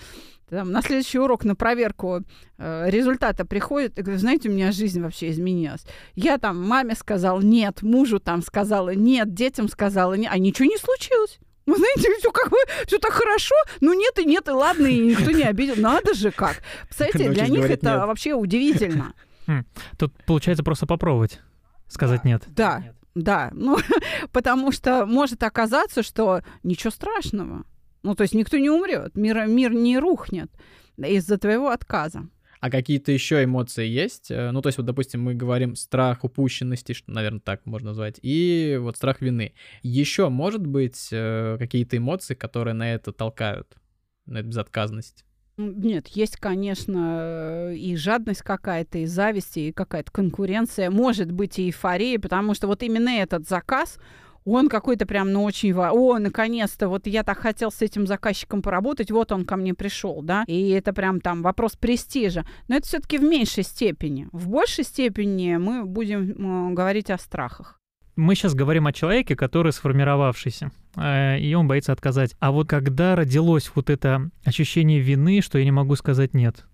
там, 0.49 0.71
на 0.71 0.81
следующий 0.81 1.19
урок 1.19 1.43
на 1.43 1.55
проверку 1.55 2.21
э, 2.57 2.89
результата 2.89 3.43
приходит 3.45 3.99
и 3.99 4.01
говорит, 4.01 4.21
знаете, 4.21 4.47
у 4.47 4.53
меня 4.53 4.71
жизнь 4.71 5.01
вообще 5.01 5.31
изменилась. 5.31 5.85
Я 6.15 6.37
там 6.37 6.65
маме 6.65 6.95
сказал 6.95 7.41
нет, 7.41 7.81
мужу 7.81 8.21
там 8.21 8.41
сказала 8.41 8.95
нет, 8.95 9.33
детям 9.33 9.67
сказала 9.67 10.13
нет, 10.13 10.31
а 10.33 10.37
ничего 10.37 10.69
не 10.69 10.77
случилось. 10.77 11.37
Вы 11.69 11.77
знаете, 11.77 12.09
все 12.19 12.31
как 12.31 12.49
бы, 12.49 12.57
все 12.87 12.97
так 12.97 13.11
хорошо, 13.11 13.55
ну 13.79 13.93
нет 13.93 14.17
и 14.17 14.25
нет, 14.25 14.47
и 14.47 14.51
ладно, 14.51 14.87
и 14.87 14.99
никто 14.99 15.31
не 15.31 15.43
обидел. 15.43 15.75
Надо 15.77 16.13
же 16.13 16.31
как. 16.31 16.61
Представляете, 16.87 17.31
для 17.31 17.47
них 17.47 17.69
это 17.69 17.91
нет. 17.91 18.07
вообще 18.07 18.33
удивительно. 18.33 19.13
Хм. 19.45 19.65
Тут 19.97 20.13
получается 20.25 20.63
просто 20.63 20.87
попробовать 20.87 21.39
сказать 21.87 22.23
нет. 22.23 22.43
Да, 22.47 22.83
да. 23.15 23.49
Ну, 23.53 23.77
потому 24.31 24.71
что 24.71 25.05
может 25.05 25.43
оказаться, 25.43 26.01
что 26.03 26.41
ничего 26.63 26.91
страшного. 26.91 27.65
Ну, 28.01 28.15
то 28.15 28.23
есть 28.23 28.33
никто 28.33 28.57
не 28.57 28.69
умрет, 28.69 29.15
мир, 29.15 29.45
мир 29.45 29.71
не 29.73 29.99
рухнет 29.99 30.49
из-за 30.97 31.37
твоего 31.37 31.69
отказа. 31.69 32.27
А 32.59 32.69
какие-то 32.69 33.11
еще 33.11 33.43
эмоции 33.43 33.87
есть? 33.87 34.31
Э, 34.31 34.51
ну, 34.51 34.61
то 34.61 34.67
есть, 34.67 34.77
вот, 34.77 34.85
допустим, 34.85 35.23
мы 35.23 35.33
говорим 35.33 35.75
страх 35.75 36.23
упущенности, 36.23 36.93
что, 36.93 37.11
наверное, 37.11 37.39
так 37.39 37.65
можно 37.65 37.89
назвать, 37.89 38.19
и 38.21 38.77
вот 38.81 38.97
страх 38.97 39.21
вины. 39.21 39.53
Еще, 39.81 40.29
может 40.29 40.65
быть, 40.65 41.07
э, 41.11 41.55
какие-то 41.57 41.97
эмоции, 41.97 42.33
которые 42.33 42.73
на 42.73 42.93
это 42.93 43.13
толкают, 43.13 43.77
на 44.25 44.39
эту 44.39 44.49
безотказность? 44.49 45.25
Нет, 45.55 46.07
есть, 46.07 46.37
конечно, 46.37 47.73
и 47.73 47.95
жадность 47.97 48.43
какая-то, 48.43 48.99
и 48.99 49.05
зависть, 49.05 49.57
и 49.57 49.73
какая-то 49.73 50.09
конкуренция. 50.09 50.89
Может 50.89 51.31
быть, 51.33 51.59
и 51.59 51.65
эйфория, 51.65 52.17
потому 52.17 52.53
что 52.53 52.67
вот 52.67 52.81
именно 52.81 53.09
этот 53.09 53.47
заказ, 53.47 53.99
он 54.45 54.69
какой-то 54.69 55.05
прям, 55.05 55.31
ну, 55.31 55.43
очень... 55.43 55.73
О, 55.73 56.19
наконец-то, 56.19 56.89
вот 56.89 57.07
я 57.07 57.23
так 57.23 57.39
хотел 57.39 57.71
с 57.71 57.81
этим 57.81 58.07
заказчиком 58.07 58.61
поработать, 58.61 59.11
вот 59.11 59.31
он 59.31 59.45
ко 59.45 59.55
мне 59.55 59.73
пришел, 59.73 60.21
да, 60.21 60.43
и 60.47 60.69
это 60.69 60.93
прям 60.93 61.21
там 61.21 61.41
вопрос 61.41 61.75
престижа. 61.75 62.45
Но 62.67 62.75
это 62.75 62.87
все-таки 62.87 63.17
в 63.17 63.23
меньшей 63.23 63.63
степени. 63.63 64.27
В 64.31 64.49
большей 64.49 64.83
степени 64.83 65.57
мы 65.57 65.85
будем 65.85 66.73
говорить 66.73 67.09
о 67.09 67.17
страхах 67.17 67.79
мы 68.19 68.35
сейчас 68.35 68.53
говорим 68.53 68.85
о 68.85 68.93
человеке, 68.93 69.35
который 69.35 69.71
сформировавшийся, 69.71 70.71
э, 70.95 71.39
и 71.39 71.53
он 71.53 71.67
боится 71.67 71.93
отказать. 71.93 72.35
А 72.39 72.51
вот 72.51 72.67
когда 72.67 73.15
родилось 73.15 73.71
вот 73.73 73.89
это 73.89 74.29
ощущение 74.43 74.99
вины, 74.99 75.41
что 75.41 75.57
я 75.57 75.63
не 75.63 75.71
могу 75.71 75.95
сказать 75.95 76.33
нет? 76.33 76.65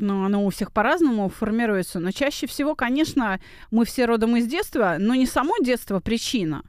Ну, 0.00 0.24
оно 0.24 0.46
у 0.46 0.50
всех 0.50 0.72
по-разному 0.72 1.28
формируется. 1.28 2.00
Но 2.00 2.10
чаще 2.10 2.46
всего, 2.46 2.74
конечно, 2.74 3.38
мы 3.70 3.84
все 3.84 4.06
родом 4.06 4.34
из 4.36 4.46
детства, 4.46 4.96
но 4.98 5.14
не 5.14 5.26
само 5.26 5.54
детство 5.60 6.00
причина, 6.00 6.62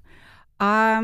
а 0.59 1.01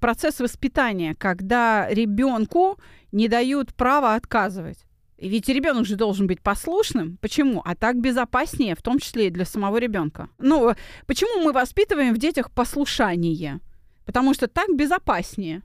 процесс 0.00 0.38
воспитания, 0.38 1.16
когда 1.16 1.88
ребенку 1.90 2.78
не 3.10 3.28
дают 3.28 3.74
права 3.74 4.14
отказывать. 4.14 4.78
Ведь 5.18 5.48
ребенок 5.48 5.86
же 5.86 5.96
должен 5.96 6.28
быть 6.28 6.40
послушным. 6.40 7.18
Почему? 7.20 7.62
А 7.64 7.74
так 7.74 8.00
безопаснее, 8.00 8.74
в 8.76 8.82
том 8.82 8.98
числе 8.98 9.26
и 9.26 9.30
для 9.30 9.44
самого 9.44 9.76
ребенка. 9.76 10.28
Ну, 10.38 10.72
почему 11.06 11.44
мы 11.44 11.52
воспитываем 11.52 12.14
в 12.14 12.18
детях 12.18 12.50
послушание? 12.52 13.60
Потому 14.06 14.34
что 14.34 14.46
так 14.46 14.68
безопаснее. 14.74 15.62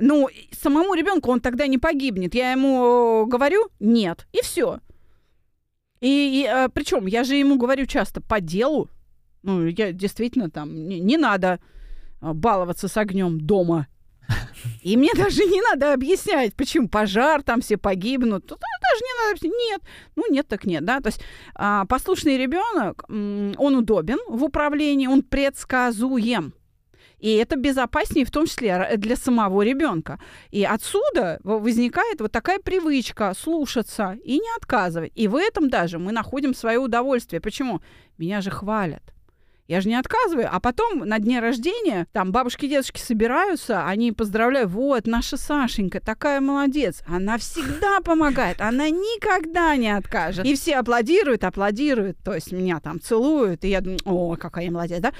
Ну, 0.00 0.28
самому 0.52 0.94
ребенку 0.94 1.30
он 1.30 1.40
тогда 1.40 1.66
не 1.66 1.78
погибнет. 1.78 2.34
Я 2.34 2.52
ему 2.52 3.26
говорю 3.26 3.68
нет, 3.78 4.26
и 4.32 4.42
все. 4.42 4.80
И, 6.00 6.42
и 6.42 6.46
а, 6.46 6.68
причем 6.68 7.06
я 7.06 7.24
же 7.24 7.36
ему 7.36 7.56
говорю 7.56 7.86
часто 7.86 8.20
по 8.20 8.40
делу. 8.40 8.88
Ну, 9.42 9.66
я 9.66 9.92
действительно 9.92 10.50
там 10.50 10.88
не, 10.88 11.00
не 11.00 11.16
надо 11.16 11.60
а, 12.20 12.34
баловаться 12.34 12.88
с 12.88 12.96
огнем 12.96 13.40
дома. 13.40 13.86
И 14.82 14.96
мне 14.96 15.10
даже 15.14 15.44
не 15.44 15.60
надо 15.62 15.92
объяснять, 15.92 16.54
почему 16.54 16.88
пожар, 16.88 17.42
там 17.42 17.60
все 17.60 17.76
погибнут. 17.76 18.46
Тут 18.46 18.58
даже 18.58 19.04
не 19.04 19.18
надо 19.18 19.30
объяснять. 19.30 19.70
Нет. 19.70 19.82
Ну, 20.16 20.24
нет, 20.30 20.48
так 20.48 20.64
нет, 20.64 20.84
да. 20.84 21.00
То 21.00 21.08
есть 21.08 21.20
а, 21.54 21.84
послушный 21.86 22.36
ребенок, 22.36 23.04
он 23.08 23.76
удобен 23.76 24.18
в 24.28 24.44
управлении, 24.44 25.06
он 25.06 25.22
предсказуем. 25.22 26.54
И 27.26 27.34
это 27.38 27.56
безопаснее 27.56 28.24
в 28.24 28.30
том 28.30 28.46
числе 28.46 28.96
для 28.98 29.16
самого 29.16 29.62
ребенка. 29.62 30.20
И 30.52 30.62
отсюда 30.62 31.40
возникает 31.42 32.20
вот 32.20 32.30
такая 32.30 32.60
привычка 32.60 33.34
слушаться 33.36 34.16
и 34.22 34.34
не 34.38 34.56
отказывать. 34.56 35.10
И 35.16 35.26
в 35.26 35.34
этом 35.34 35.68
даже 35.68 35.98
мы 35.98 36.12
находим 36.12 36.54
свое 36.54 36.78
удовольствие. 36.78 37.40
Почему? 37.40 37.80
Меня 38.16 38.40
же 38.40 38.52
хвалят. 38.52 39.15
Я 39.68 39.80
же 39.80 39.88
не 39.88 39.96
отказываю. 39.96 40.48
А 40.50 40.60
потом 40.60 41.00
на 41.00 41.18
дне 41.18 41.40
рождения 41.40 42.06
там 42.12 42.32
бабушки 42.32 42.66
и 42.66 42.68
дедушки 42.68 43.00
собираются, 43.00 43.86
они 43.86 44.12
поздравляют, 44.12 44.70
вот, 44.70 45.06
наша 45.06 45.36
Сашенька 45.36 46.00
такая 46.00 46.40
молодец. 46.40 47.02
Она 47.06 47.38
всегда 47.38 48.00
помогает, 48.00 48.60
она 48.60 48.88
никогда 48.88 49.74
не 49.76 49.90
откажет. 49.90 50.46
И 50.46 50.54
все 50.54 50.76
аплодируют, 50.76 51.44
аплодируют, 51.44 52.18
то 52.24 52.34
есть 52.34 52.52
меня 52.52 52.80
там 52.80 53.00
целуют, 53.00 53.64
и 53.64 53.68
я 53.68 53.80
думаю, 53.80 53.98
о, 54.04 54.36
какая 54.36 54.66
я 54.66 54.70
молодец, 54.70 55.00
да? 55.00 55.12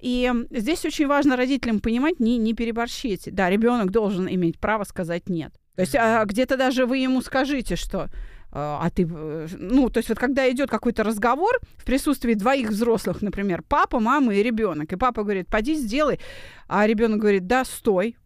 И 0.00 0.30
здесь 0.50 0.84
очень 0.84 1.06
важно 1.06 1.36
родителям 1.36 1.80
понимать, 1.80 2.20
не, 2.20 2.36
не 2.36 2.54
переборщите. 2.54 3.30
Да, 3.30 3.48
ребенок 3.48 3.90
должен 3.90 4.28
иметь 4.28 4.58
право 4.58 4.84
сказать 4.84 5.28
нет. 5.28 5.52
То 5.76 5.82
есть 5.82 5.96
а, 5.96 6.24
где-то 6.24 6.56
даже 6.56 6.86
вы 6.86 6.98
ему 6.98 7.20
скажите, 7.20 7.76
что 7.76 8.08
а, 8.56 8.78
а 8.80 8.90
ты, 8.90 9.02
э, 9.10 9.48
ну, 9.58 9.90
то 9.90 9.98
есть 9.98 10.08
вот 10.08 10.18
когда 10.18 10.48
идет 10.48 10.70
какой-то 10.70 11.02
разговор 11.02 11.58
в 11.76 11.84
присутствии 11.84 12.34
двоих 12.34 12.70
взрослых, 12.70 13.20
например, 13.20 13.64
папа, 13.68 13.98
мама 13.98 14.32
и 14.32 14.44
ребенок, 14.44 14.92
и 14.92 14.96
папа 14.96 15.24
говорит, 15.24 15.48
поди 15.48 15.74
сделай, 15.74 16.20
а 16.68 16.86
ребенок 16.86 17.18
говорит, 17.18 17.48
да, 17.48 17.64
стой. 17.64 18.16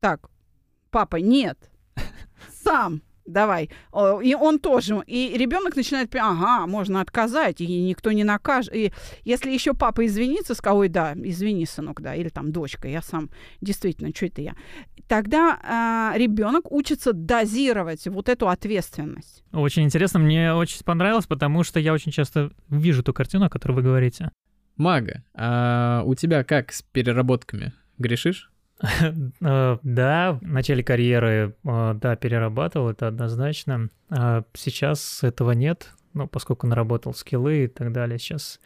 Так, 0.00 0.30
папа, 0.90 1.16
нет, 1.16 1.70
сам 2.64 3.02
давай. 3.26 3.70
И 4.22 4.34
он 4.34 4.58
тоже. 4.58 5.02
И 5.06 5.36
ребенок 5.36 5.76
начинает, 5.76 6.14
ага, 6.14 6.66
можно 6.66 7.00
отказать, 7.00 7.60
и 7.60 7.66
никто 7.82 8.12
не 8.12 8.24
накажет. 8.24 8.74
И 8.74 8.92
если 9.24 9.50
еще 9.50 9.74
папа 9.74 10.06
извинится, 10.06 10.54
скажет, 10.54 10.78
ой, 10.78 10.88
да, 10.88 11.14
извини, 11.14 11.66
сынок, 11.66 12.00
да, 12.00 12.14
или 12.14 12.28
там 12.28 12.52
дочка, 12.52 12.88
я 12.88 13.02
сам, 13.02 13.30
действительно, 13.60 14.10
что 14.14 14.26
это 14.26 14.42
я. 14.42 14.54
Тогда 15.08 16.12
э, 16.14 16.18
ребенок 16.18 16.70
учится 16.72 17.12
дозировать 17.12 18.06
вот 18.06 18.28
эту 18.28 18.48
ответственность. 18.48 19.44
Очень 19.52 19.84
интересно, 19.84 20.18
мне 20.18 20.52
очень 20.52 20.84
понравилось, 20.84 21.26
потому 21.26 21.62
что 21.64 21.78
я 21.80 21.92
очень 21.92 22.12
часто 22.12 22.50
вижу 22.68 23.02
ту 23.02 23.12
картину, 23.12 23.46
о 23.46 23.50
которой 23.50 23.72
вы 23.72 23.82
говорите. 23.82 24.30
Мага, 24.76 25.22
а 25.34 26.02
у 26.04 26.14
тебя 26.14 26.44
как 26.44 26.72
с 26.72 26.82
переработками? 26.82 27.72
Грешишь? 27.98 28.50
Э, 29.40 29.78
да, 29.82 30.38
в 30.40 30.42
начале 30.42 30.82
карьеры, 30.82 31.54
э, 31.64 31.94
да, 31.94 32.16
перерабатывал, 32.16 32.90
это 32.90 33.08
однозначно. 33.08 33.90
А 34.10 34.44
сейчас 34.54 35.22
этого 35.22 35.52
нет, 35.52 35.92
ну, 36.14 36.26
поскольку 36.26 36.66
наработал 36.66 37.14
скиллы 37.14 37.64
и 37.64 37.68
так 37.68 37.92
далее, 37.92 38.18
сейчас 38.18 38.60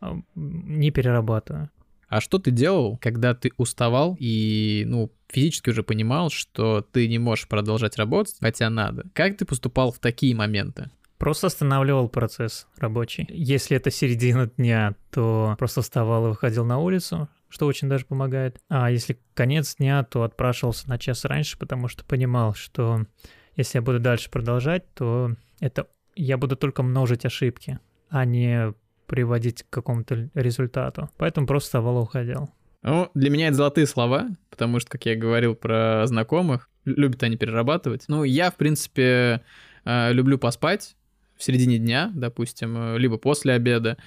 э, 0.00 0.12
не 0.34 0.90
перерабатываю. 0.90 1.70
А 2.08 2.20
что 2.20 2.38
ты 2.38 2.50
делал, 2.50 2.98
когда 3.00 3.34
ты 3.34 3.52
уставал 3.56 4.16
и, 4.18 4.84
ну, 4.86 5.12
физически 5.28 5.70
уже 5.70 5.84
понимал, 5.84 6.28
что 6.30 6.84
ты 6.92 7.06
не 7.06 7.20
можешь 7.20 7.46
продолжать 7.46 7.96
работать, 7.96 8.36
хотя 8.40 8.68
надо? 8.68 9.04
Как 9.14 9.36
ты 9.36 9.44
поступал 9.44 9.92
в 9.92 10.00
такие 10.00 10.34
моменты? 10.34 10.90
Просто 11.18 11.46
останавливал 11.46 12.08
процесс 12.08 12.66
рабочий. 12.78 13.26
Если 13.28 13.76
это 13.76 13.92
середина 13.92 14.46
дня, 14.56 14.96
то 15.10 15.54
просто 15.58 15.82
вставал 15.82 16.26
и 16.26 16.28
выходил 16.30 16.64
на 16.64 16.78
улицу, 16.78 17.28
что 17.50 17.66
очень 17.66 17.88
даже 17.88 18.06
помогает. 18.06 18.58
А 18.68 18.90
если 18.90 19.18
конец 19.34 19.76
дня, 19.76 20.02
то 20.04 20.22
отпрашивался 20.22 20.88
на 20.88 20.98
час 20.98 21.24
раньше, 21.24 21.58
потому 21.58 21.88
что 21.88 22.04
понимал, 22.04 22.54
что 22.54 23.04
если 23.56 23.78
я 23.78 23.82
буду 23.82 24.00
дальше 24.00 24.30
продолжать, 24.30 24.84
то 24.94 25.32
это 25.60 25.88
я 26.16 26.38
буду 26.38 26.56
только 26.56 26.82
множить 26.82 27.26
ошибки, 27.26 27.78
а 28.08 28.24
не 28.24 28.72
приводить 29.06 29.64
к 29.64 29.70
какому-то 29.70 30.30
результату. 30.34 31.10
Поэтому 31.18 31.46
просто 31.46 31.66
вставал 31.66 31.98
и 31.98 32.02
уходил. 32.02 32.50
Ну, 32.82 33.10
для 33.14 33.28
меня 33.28 33.48
это 33.48 33.56
золотые 33.56 33.86
слова, 33.86 34.28
потому 34.48 34.80
что, 34.80 34.90
как 34.90 35.04
я 35.04 35.16
говорил 35.16 35.54
про 35.54 36.06
знакомых, 36.06 36.70
любят 36.84 37.22
они 37.22 37.36
перерабатывать. 37.36 38.04
Ну, 38.08 38.24
я, 38.24 38.50
в 38.50 38.56
принципе, 38.56 39.42
э, 39.84 40.12
люблю 40.12 40.38
поспать 40.38 40.96
в 41.36 41.42
середине 41.42 41.78
дня, 41.78 42.10
допустим, 42.14 42.76
э, 42.76 42.98
либо 42.98 43.18
после 43.18 43.54
обеда. 43.54 43.98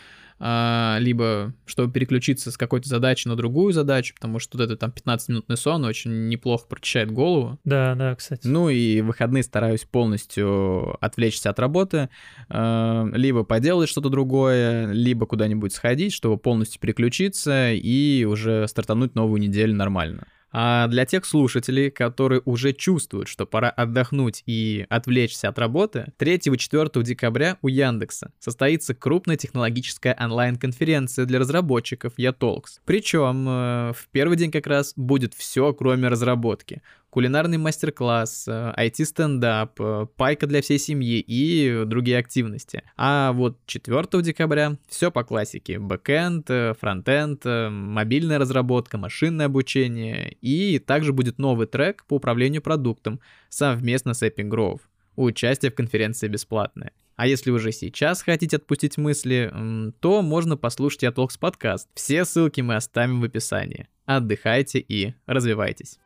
А, 0.45 0.97
либо 1.00 1.53
чтобы 1.65 1.93
переключиться 1.93 2.51
с 2.51 2.57
какой-то 2.57 2.89
задачи 2.89 3.29
на 3.29 3.38
другую 3.38 3.71
задачу, 3.71 4.13
потому 4.13 4.39
что 4.39 4.57
вот 4.57 4.65
этот 4.65 4.79
там 4.81 4.89
15-минутный 4.91 5.55
сон 5.55 5.85
очень 5.85 6.27
неплохо 6.27 6.65
прочищает 6.67 7.12
голову. 7.12 7.57
Да, 7.63 7.95
да, 7.95 8.13
кстати. 8.13 8.45
Ну 8.45 8.67
и 8.67 9.00
в 9.00 9.05
выходные 9.05 9.43
стараюсь 9.43 9.85
полностью 9.85 10.97
отвлечься 11.01 11.50
от 11.50 11.59
работы, 11.59 12.09
а, 12.50 13.07
либо 13.13 13.45
поделать 13.45 13.88
что-то 13.88 14.09
другое, 14.09 14.91
либо 14.91 15.25
куда-нибудь 15.25 15.71
сходить, 15.71 16.12
чтобы 16.12 16.38
полностью 16.38 16.81
переключиться 16.81 17.71
и 17.71 18.25
уже 18.25 18.67
стартануть 18.67 19.15
новую 19.15 19.39
неделю 19.39 19.73
нормально. 19.73 20.27
А 20.53 20.88
для 20.88 21.05
тех 21.05 21.25
слушателей, 21.25 21.89
которые 21.89 22.41
уже 22.45 22.74
чувствуют, 22.74 23.27
что 23.27 23.48
пора 23.48 23.69
отдохнуть 23.69 24.43
и 24.45 24.86
отвлечься 24.88 25.50
от 25.50 25.57
работы, 25.57 26.13
3-4 26.19 27.03
декабря 27.03 27.57
у 27.63 27.67
Яндекса 27.67 28.31
состоится 28.39 28.93
крупная 28.93 29.36
технологическая 29.36 30.15
онлайн-конференция 30.19 31.25
для 31.25 31.39
разработчиков 31.39 32.13
YaTalks. 32.19 32.79
Причем 32.86 33.48
э, 33.50 33.93
в 33.93 34.07
первый 34.12 34.38
день 34.38 34.51
как 34.51 34.67
раз 34.67 34.93
будет 34.95 35.33
все, 35.33 35.74
кроме 35.74 36.07
разработки 36.07 36.83
кулинарный 37.13 37.60
мастер-класс, 37.60 38.48
IT-стендап, 38.48 39.79
э, 39.79 39.84
э, 39.84 40.08
пайка 40.17 40.48
для 40.48 40.63
всей 40.63 40.79
семьи 40.79 41.20
и 41.20 41.84
другие 41.86 42.17
активности. 42.17 42.82
А 42.98 43.34
вот 43.34 43.60
4 43.67 44.24
декабря 44.24 44.77
все 44.89 45.12
по 45.12 45.24
классике. 45.24 45.77
Бэкэнд, 45.77 46.50
э, 46.50 46.74
фронтенд, 46.74 47.46
мобильная 47.46 48.39
разработка, 48.39 48.98
машинное 48.98 49.46
обучение. 49.46 50.36
И 50.41 50.79
также 50.79 51.13
будет 51.13 51.38
новый 51.38 51.67
трек 51.67 52.03
по 52.08 52.15
управлению 52.15 52.63
продуктом 52.63 53.20
совместно 53.48 54.15
с 54.15 54.24
Epic 54.24 54.50
Grove. 54.50 54.82
Участие 55.15 55.70
в 55.70 55.75
конференции 55.75 56.27
бесплатное. 56.27 56.93
А 57.15 57.27
если 57.27 57.51
уже 57.51 57.72
сейчас 57.72 58.24
хотите 58.24 58.55
отпустить 58.55 58.98
мысли, 58.98 59.53
то 60.00 60.24
можно 60.24 60.58
послушать 60.58 61.03
Ятлокс 61.03 61.38
подкаст. 61.38 61.88
Все 61.93 62.25
ссылки 62.25 62.62
мы 62.62 62.75
оставим 62.75 63.22
в 63.22 63.25
описании. 63.25 63.88
Отдыхайте 64.08 64.79
и 64.79 65.13
развивайтесь. 65.27 66.00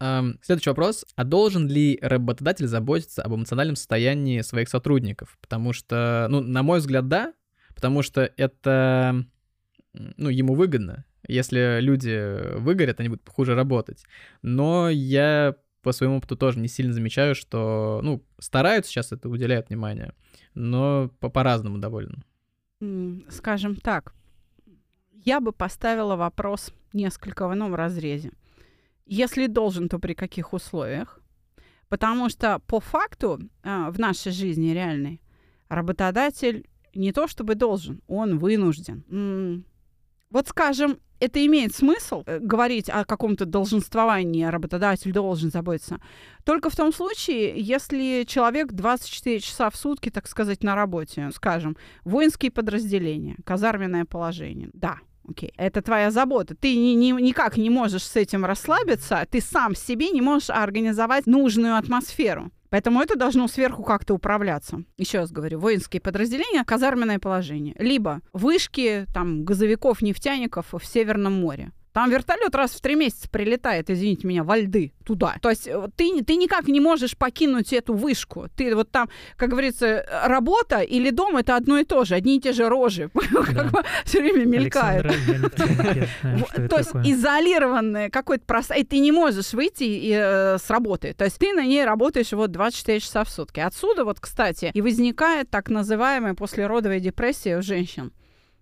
Следующий 0.00 0.70
вопрос. 0.70 1.04
А 1.14 1.24
должен 1.24 1.68
ли 1.68 1.98
работодатель 2.00 2.66
заботиться 2.66 3.22
об 3.22 3.34
эмоциональном 3.34 3.76
состоянии 3.76 4.40
своих 4.40 4.68
сотрудников? 4.70 5.36
Потому 5.42 5.74
что, 5.74 6.26
ну, 6.30 6.40
на 6.40 6.62
мой 6.62 6.78
взгляд, 6.78 7.06
да, 7.08 7.34
потому 7.74 8.02
что 8.02 8.22
это, 8.38 9.24
ну, 9.92 10.30
ему 10.30 10.54
выгодно. 10.54 11.04
Если 11.28 11.80
люди 11.80 12.56
выгорят, 12.58 12.98
они 13.00 13.10
будут 13.10 13.28
хуже 13.28 13.54
работать. 13.54 14.04
Но 14.40 14.88
я 14.88 15.54
по 15.82 15.92
своему 15.92 16.16
опыту 16.16 16.36
тоже 16.36 16.58
не 16.58 16.68
сильно 16.68 16.94
замечаю, 16.94 17.34
что, 17.34 18.00
ну, 18.02 18.24
стараются 18.38 18.90
сейчас 18.90 19.12
это, 19.12 19.28
уделяют 19.28 19.68
внимание, 19.68 20.14
но 20.54 21.10
по- 21.20 21.28
по-разному 21.28 21.78
довольно. 21.78 22.22
Скажем 23.28 23.76
так, 23.76 24.14
я 25.12 25.40
бы 25.40 25.52
поставила 25.52 26.16
вопрос 26.16 26.72
несколько 26.94 27.46
в 27.46 27.52
ином 27.52 27.74
разрезе. 27.74 28.32
Если 29.06 29.46
должен, 29.46 29.88
то 29.88 29.98
при 29.98 30.14
каких 30.14 30.52
условиях? 30.52 31.20
Потому 31.88 32.28
что 32.28 32.60
по 32.66 32.80
факту 32.80 33.40
а, 33.62 33.90
в 33.90 33.98
нашей 33.98 34.32
жизни 34.32 34.70
реальной 34.70 35.20
работодатель 35.68 36.68
не 36.94 37.12
то 37.12 37.26
чтобы 37.26 37.54
должен, 37.54 38.00
он 38.06 38.38
вынужден. 38.38 39.64
Вот 40.30 40.46
скажем, 40.46 40.98
это 41.18 41.44
имеет 41.44 41.74
смысл 41.74 42.22
э, 42.26 42.38
говорить 42.38 42.88
о 42.88 43.04
каком-то 43.04 43.44
долженствовании, 43.44 44.44
работодатель 44.44 45.12
должен 45.12 45.50
заботиться. 45.50 46.00
Только 46.44 46.70
в 46.70 46.76
том 46.76 46.92
случае, 46.92 47.60
если 47.60 48.24
человек 48.26 48.72
24 48.72 49.40
часа 49.40 49.70
в 49.70 49.76
сутки, 49.76 50.08
так 50.08 50.28
сказать, 50.28 50.62
на 50.62 50.74
работе, 50.74 51.30
скажем, 51.34 51.76
воинские 52.04 52.50
подразделения, 52.50 53.36
казарменное 53.44 54.04
положение. 54.04 54.70
Да, 54.72 54.98
окей, 55.30 55.52
это 55.56 55.82
твоя 55.82 56.10
забота. 56.10 56.54
Ты 56.54 56.74
ни, 56.76 56.94
ни, 56.94 57.12
никак 57.20 57.56
не 57.56 57.70
можешь 57.70 58.04
с 58.04 58.16
этим 58.16 58.44
расслабиться, 58.44 59.26
ты 59.30 59.40
сам 59.40 59.74
себе 59.74 60.10
не 60.10 60.20
можешь 60.20 60.50
организовать 60.50 61.26
нужную 61.26 61.76
атмосферу. 61.76 62.50
Поэтому 62.70 63.00
это 63.02 63.16
должно 63.16 63.48
сверху 63.48 63.82
как-то 63.82 64.14
управляться. 64.14 64.84
Еще 64.96 65.18
раз 65.18 65.32
говорю, 65.32 65.58
воинские 65.58 66.00
подразделения, 66.00 66.64
казарменное 66.64 67.18
положение. 67.18 67.74
Либо 67.78 68.20
вышки 68.32 69.06
там, 69.12 69.44
газовиков, 69.44 70.02
нефтяников 70.02 70.72
в 70.72 70.84
Северном 70.84 71.32
море. 71.32 71.72
Там 71.92 72.08
вертолет 72.10 72.54
раз 72.54 72.70
в 72.70 72.80
три 72.80 72.94
месяца 72.94 73.28
прилетает, 73.28 73.90
извините 73.90 74.26
меня, 74.26 74.44
во 74.44 74.56
льды 74.56 74.92
туда. 75.04 75.36
То 75.42 75.50
есть 75.50 75.66
э, 75.66 75.88
ты, 75.96 76.22
ты 76.22 76.36
никак 76.36 76.68
не 76.68 76.78
можешь 76.78 77.16
покинуть 77.16 77.72
эту 77.72 77.94
вышку. 77.94 78.46
Ты 78.56 78.76
вот 78.76 78.92
там, 78.92 79.08
как 79.36 79.50
говорится, 79.50 80.06
работа 80.24 80.80
или 80.80 81.10
дом 81.10 81.36
это 81.36 81.56
одно 81.56 81.78
и 81.78 81.84
то 81.84 82.04
же, 82.04 82.14
одни 82.14 82.36
и 82.36 82.40
те 82.40 82.52
же 82.52 82.68
рожи. 82.68 83.10
Да. 83.50 83.84
Все 84.04 84.20
время 84.20 84.44
мелькают. 84.44 85.06
То 86.68 86.78
есть 86.78 86.94
изолированное 86.94 88.10
какое-то 88.10 88.44
пространство. 88.44 88.82
И 88.82 88.84
ты 88.84 88.98
не 88.98 89.12
можешь 89.12 89.52
выйти 89.52 90.12
э, 90.12 90.58
с 90.58 90.70
работы. 90.70 91.14
То 91.14 91.24
есть 91.24 91.38
ты 91.38 91.52
на 91.52 91.64
ней 91.64 91.84
работаешь 91.84 92.32
вот 92.32 92.50
24 92.50 93.00
часа 93.00 93.24
в 93.24 93.30
сутки. 93.30 93.60
Отсюда 93.60 94.04
вот, 94.04 94.20
кстати, 94.20 94.70
и 94.72 94.80
возникает 94.80 95.50
так 95.50 95.68
называемая 95.68 96.34
послеродовая 96.34 97.00
депрессия 97.00 97.58
у 97.58 97.62
женщин. 97.62 98.12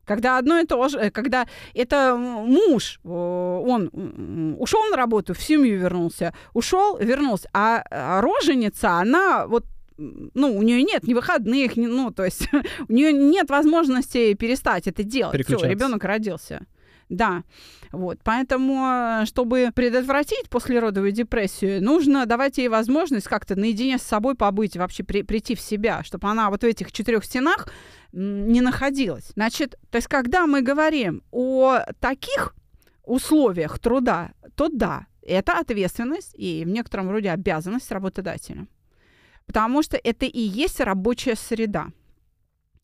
Когда 0.08 0.38
одно 0.38 0.58
и 0.58 0.66
то 0.66 0.88
же, 0.88 0.98
э, 0.98 1.10
когда 1.10 1.46
это 1.74 2.16
муж, 2.16 2.98
он 3.04 3.90
ушел 4.58 4.82
на 4.90 4.96
работу, 4.96 5.34
в 5.34 5.42
семью 5.42 5.78
вернулся, 5.78 6.32
ушел, 6.54 6.96
вернулся, 6.96 7.48
а, 7.52 7.84
а 7.90 8.20
роженица, 8.22 8.92
она 8.92 9.46
вот 9.46 9.66
ну, 9.98 10.56
у 10.56 10.62
нее 10.62 10.82
нет 10.82 11.02
ни 11.02 11.12
выходных, 11.12 11.76
ни, 11.76 11.86
ну, 11.86 12.10
то 12.10 12.24
есть 12.24 12.48
у 12.88 12.92
нее 12.92 13.12
нет 13.12 13.50
возможности 13.50 14.34
перестать 14.34 14.86
это 14.86 15.02
делать. 15.02 15.44
Все, 15.44 15.58
ребенок 15.66 16.04
родился. 16.04 16.66
Да. 17.08 17.42
Вот. 17.90 18.18
Поэтому, 18.22 19.22
э, 19.22 19.26
чтобы 19.26 19.70
предотвратить 19.74 20.48
послеродовую 20.50 21.12
депрессию, 21.12 21.82
нужно 21.82 22.26
давать 22.26 22.58
ей 22.58 22.68
возможность 22.68 23.26
как-то 23.28 23.56
наедине 23.56 23.98
с 23.98 24.02
собой 24.02 24.34
побыть, 24.34 24.76
вообще 24.76 25.04
при, 25.04 25.22
прийти 25.22 25.54
в 25.54 25.60
себя, 25.60 26.02
чтобы 26.04 26.28
она 26.28 26.50
вот 26.50 26.62
в 26.62 26.66
этих 26.66 26.92
четырех 26.92 27.24
стенах 27.24 27.68
не 28.12 28.60
находилась. 28.60 29.32
Значит, 29.34 29.78
то 29.90 29.96
есть, 29.96 30.08
когда 30.08 30.46
мы 30.46 30.62
говорим 30.62 31.22
о 31.30 31.80
таких 32.00 32.54
условиях 33.04 33.78
труда, 33.78 34.32
то 34.54 34.68
да, 34.68 35.06
это 35.22 35.58
ответственность 35.58 36.34
и 36.34 36.64
в 36.64 36.68
некотором 36.68 37.10
роде 37.10 37.30
обязанность 37.30 37.90
работодателя. 37.90 38.66
Потому 39.46 39.82
что 39.82 39.96
это 39.96 40.26
и 40.26 40.40
есть 40.40 40.80
рабочая 40.80 41.36
среда. 41.36 41.88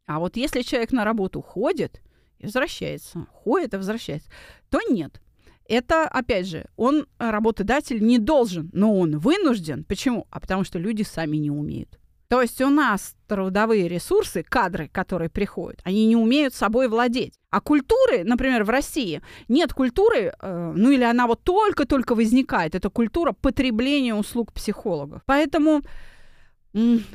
А 0.07 0.19
вот 0.19 0.37
если 0.37 0.62
человек 0.62 0.93
на 0.93 1.04
работу 1.04 1.43
ходит 1.43 2.00
возвращается, 2.45 3.27
ходит 3.33 3.75
и 3.75 3.77
возвращается, 3.77 4.29
то 4.71 4.81
нет. 4.89 5.21
Это, 5.67 6.07
опять 6.07 6.47
же, 6.47 6.67
он, 6.77 7.07
работодатель, 7.19 8.05
не 8.05 8.19
должен, 8.19 8.71
но 8.73 8.99
он 8.99 9.19
вынужден. 9.19 9.85
Почему? 9.85 10.26
А 10.30 10.41
потому 10.41 10.65
что 10.65 10.78
люди 10.78 11.02
сами 11.02 11.39
не 11.39 11.50
умеют. 11.50 11.99
То 12.28 12.43
есть 12.43 12.61
у 12.61 12.69
нас 12.69 13.15
трудовые 13.28 13.87
ресурсы, 13.87 14.43
кадры, 14.43 14.89
которые 14.89 15.30
приходят, 15.30 15.80
они 15.85 16.07
не 16.07 16.17
умеют 16.17 16.54
собой 16.54 16.89
владеть. 16.89 17.35
А 17.50 17.61
культуры, 17.61 18.25
например, 18.25 18.65
в 18.65 18.71
России 18.71 19.23
нет 19.49 19.73
культуры, 19.73 20.33
э, 20.41 20.73
ну 20.75 20.91
или 20.91 21.04
она 21.04 21.26
вот 21.26 21.43
только-только 21.45 22.15
возникает, 22.15 22.75
это 22.75 22.91
культура 22.91 23.33
потребления 23.33 24.15
услуг 24.15 24.52
психологов. 24.52 25.23
Поэтому, 25.26 25.83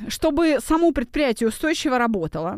чтобы 0.08 0.58
само 0.60 0.92
предприятие 0.92 1.48
устойчиво 1.48 1.98
работало, 1.98 2.56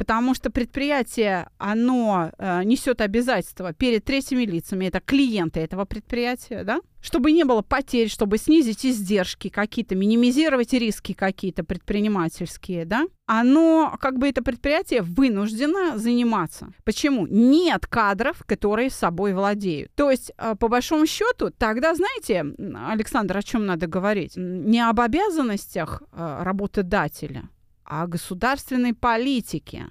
потому 0.00 0.34
что 0.34 0.48
предприятие, 0.50 1.50
оно 1.58 2.32
э, 2.38 2.64
несет 2.64 3.02
обязательства 3.02 3.74
перед 3.74 4.02
третьими 4.02 4.44
лицами, 4.44 4.86
это 4.86 4.98
клиенты 4.98 5.60
этого 5.60 5.84
предприятия, 5.84 6.64
да, 6.64 6.80
чтобы 7.02 7.32
не 7.32 7.44
было 7.44 7.60
потерь, 7.60 8.08
чтобы 8.08 8.38
снизить 8.38 8.86
издержки 8.86 9.50
какие-то, 9.50 9.94
минимизировать 9.94 10.72
риски 10.72 11.12
какие-то 11.12 11.64
предпринимательские, 11.64 12.86
да, 12.86 13.04
оно, 13.26 13.94
как 14.00 14.18
бы 14.18 14.30
это 14.30 14.42
предприятие 14.42 15.02
вынуждено 15.02 15.98
заниматься. 15.98 16.72
Почему? 16.82 17.26
Нет 17.26 17.86
кадров, 17.86 18.42
которые 18.46 18.88
собой 18.88 19.34
владеют. 19.34 19.92
То 19.96 20.10
есть, 20.10 20.32
э, 20.38 20.54
по 20.58 20.68
большому 20.68 21.06
счету, 21.06 21.50
тогда, 21.50 21.94
знаете, 21.94 22.46
Александр, 22.88 23.36
о 23.36 23.42
чем 23.42 23.66
надо 23.66 23.86
говорить? 23.86 24.32
Не 24.36 24.80
об 24.80 24.98
обязанностях 24.98 26.02
э, 26.10 26.42
работодателя, 26.42 27.50
о 27.90 28.06
государственной 28.06 28.94
политике, 28.94 29.88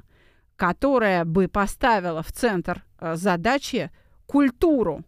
которая 0.55 1.25
бы 1.25 1.49
поставила 1.49 2.23
в 2.23 2.31
центр 2.31 2.85
э, 2.99 3.15
задачи 3.15 3.91
культуру. 4.25 5.03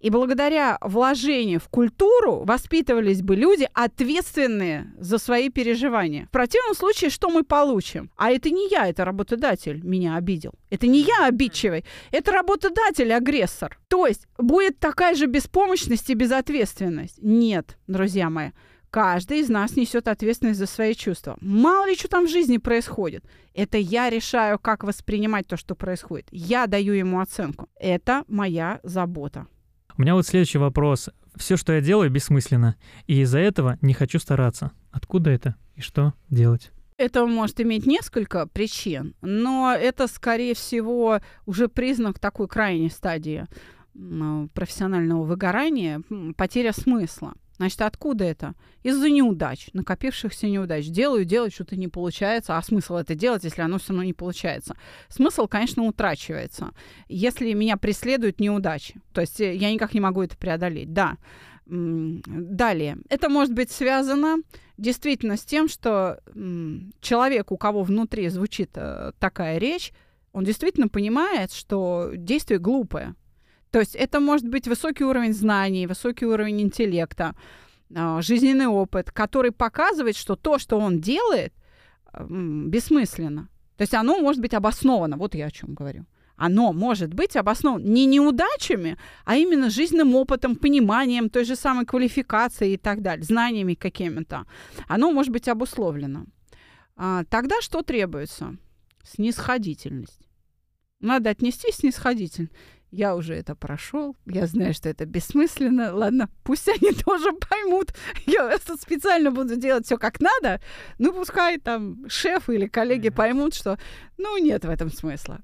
И 0.00 0.10
благодаря 0.10 0.76
вложению 0.82 1.60
в 1.60 1.68
культуру 1.68 2.44
воспитывались 2.44 3.22
бы 3.22 3.36
люди, 3.36 3.66
ответственные 3.72 4.92
за 4.98 5.18
свои 5.18 5.48
переживания. 5.48 6.26
В 6.26 6.30
противном 6.30 6.74
случае, 6.74 7.08
что 7.08 7.30
мы 7.30 7.42
получим? 7.44 8.10
А 8.16 8.30
это 8.30 8.50
не 8.50 8.68
я, 8.68 8.88
это 8.88 9.04
работодатель 9.04 9.80
меня 9.82 10.16
обидел. 10.16 10.52
Это 10.70 10.88
не 10.88 11.02
я 11.02 11.26
обидчивый, 11.26 11.84
это 12.10 12.32
работодатель 12.32 13.12
агрессор. 13.14 13.78
То 13.88 14.06
есть 14.06 14.26
будет 14.36 14.78
такая 14.78 15.14
же 15.14 15.26
беспомощность 15.26 16.10
и 16.10 16.14
безответственность. 16.14 17.18
Нет, 17.22 17.78
друзья 17.86 18.28
мои. 18.28 18.50
Каждый 18.94 19.40
из 19.40 19.48
нас 19.48 19.74
несет 19.74 20.06
ответственность 20.06 20.60
за 20.60 20.66
свои 20.66 20.94
чувства. 20.94 21.36
Мало 21.40 21.88
ли 21.88 21.96
что 21.96 22.06
там 22.06 22.28
в 22.28 22.30
жизни 22.30 22.58
происходит. 22.58 23.24
Это 23.52 23.76
я 23.76 24.08
решаю, 24.08 24.56
как 24.56 24.84
воспринимать 24.84 25.48
то, 25.48 25.56
что 25.56 25.74
происходит. 25.74 26.28
Я 26.30 26.68
даю 26.68 26.92
ему 26.92 27.18
оценку. 27.18 27.68
Это 27.74 28.22
моя 28.28 28.78
забота. 28.84 29.48
У 29.98 30.02
меня 30.02 30.14
вот 30.14 30.28
следующий 30.28 30.58
вопрос. 30.58 31.10
Все, 31.34 31.56
что 31.56 31.72
я 31.72 31.80
делаю, 31.80 32.08
бессмысленно. 32.08 32.76
И 33.08 33.20
из-за 33.22 33.40
этого 33.40 33.78
не 33.80 33.94
хочу 33.94 34.20
стараться. 34.20 34.70
Откуда 34.92 35.30
это? 35.30 35.56
И 35.74 35.80
что 35.80 36.14
делать? 36.30 36.70
Это 36.96 37.26
может 37.26 37.60
иметь 37.60 37.86
несколько 37.86 38.46
причин, 38.46 39.16
но 39.22 39.74
это, 39.76 40.06
скорее 40.06 40.54
всего, 40.54 41.18
уже 41.46 41.66
признак 41.66 42.20
такой 42.20 42.46
крайней 42.46 42.90
стадии 42.90 43.48
профессионального 44.54 45.24
выгорания, 45.24 46.00
потеря 46.36 46.72
смысла. 46.72 47.34
Значит, 47.56 47.82
откуда 47.82 48.24
это? 48.24 48.54
Из-за 48.82 49.08
неудач, 49.10 49.68
накопившихся 49.72 50.48
неудач. 50.48 50.86
Делаю, 50.86 51.24
делаю, 51.24 51.50
что-то 51.50 51.76
не 51.76 51.88
получается. 51.88 52.56
А 52.56 52.62
смысл 52.62 52.96
это 52.96 53.14
делать, 53.14 53.44
если 53.44 53.62
оно 53.62 53.78
все 53.78 53.90
равно 53.90 54.02
не 54.02 54.12
получается? 54.12 54.76
Смысл, 55.08 55.46
конечно, 55.46 55.84
утрачивается, 55.84 56.70
если 57.08 57.52
меня 57.52 57.76
преследуют 57.76 58.40
неудачи. 58.40 59.00
То 59.12 59.20
есть 59.20 59.40
э, 59.40 59.54
я 59.54 59.72
никак 59.72 59.94
не 59.94 60.00
могу 60.00 60.22
это 60.22 60.36
преодолеть. 60.36 60.92
Да. 60.92 61.16
Далее. 61.66 62.98
Это 63.08 63.28
может 63.30 63.54
быть 63.54 63.70
связано 63.70 64.36
действительно 64.76 65.36
с 65.36 65.44
тем, 65.44 65.68
что 65.68 66.20
человек, 67.00 67.52
у 67.52 67.56
кого 67.56 67.82
внутри 67.82 68.28
звучит 68.28 68.72
э, 68.74 69.12
такая 69.18 69.58
речь, 69.58 69.92
он 70.32 70.44
действительно 70.44 70.88
понимает, 70.88 71.52
что 71.52 72.10
действие 72.14 72.58
глупое. 72.58 73.14
То 73.74 73.80
есть 73.80 73.96
это 73.96 74.20
может 74.20 74.46
быть 74.46 74.68
высокий 74.68 75.02
уровень 75.02 75.32
знаний, 75.32 75.88
высокий 75.88 76.26
уровень 76.26 76.62
интеллекта, 76.62 77.34
а, 77.92 78.22
жизненный 78.22 78.68
опыт, 78.68 79.10
который 79.10 79.50
показывает, 79.50 80.16
что 80.16 80.36
то, 80.36 80.60
что 80.60 80.78
он 80.78 81.00
делает, 81.00 81.52
бессмысленно. 82.20 83.48
То 83.76 83.82
есть 83.82 83.94
оно 83.94 84.20
может 84.20 84.40
быть 84.40 84.54
обосновано. 84.54 85.16
Вот 85.16 85.34
я 85.34 85.46
о 85.46 85.50
чем 85.50 85.74
говорю. 85.74 86.06
Оно 86.36 86.72
может 86.72 87.14
быть 87.14 87.34
обосновано 87.34 87.84
не 87.84 88.06
неудачами, 88.06 88.96
а 89.24 89.34
именно 89.34 89.70
жизненным 89.70 90.14
опытом, 90.14 90.54
пониманием 90.54 91.28
той 91.28 91.44
же 91.44 91.56
самой 91.56 91.84
квалификации 91.84 92.74
и 92.74 92.76
так 92.76 93.02
далее, 93.02 93.24
знаниями 93.24 93.74
какими-то. 93.74 94.46
Оно 94.86 95.10
может 95.10 95.32
быть 95.32 95.48
обусловлено. 95.48 96.26
А, 96.96 97.24
тогда 97.24 97.60
что 97.60 97.82
требуется? 97.82 98.56
Снисходительность. 99.02 100.20
Надо 101.00 101.30
отнестись 101.30 101.78
снисходительно. 101.78 102.50
Я 102.94 103.16
уже 103.16 103.34
это 103.34 103.54
прошел, 103.54 104.16
я 104.26 104.46
знаю, 104.46 104.72
что 104.72 104.88
это 104.88 105.04
бессмысленно. 105.04 105.92
Ладно, 105.94 106.28
пусть 106.44 106.68
они 106.68 106.92
тоже 107.04 107.32
поймут. 107.32 107.94
Я 108.26 108.56
специально 108.58 109.30
буду 109.30 109.56
делать 109.56 109.84
все 109.86 109.98
как 109.98 110.20
надо. 110.20 110.60
Ну, 110.98 111.12
пускай 111.12 111.58
там 111.58 112.08
шеф 112.08 112.48
или 112.48 112.66
коллеги 112.66 113.10
поймут, 113.10 113.54
что 113.54 113.78
ну 114.16 114.38
нет 114.38 114.64
в 114.64 114.70
этом 114.70 114.90
смысла. 114.90 115.40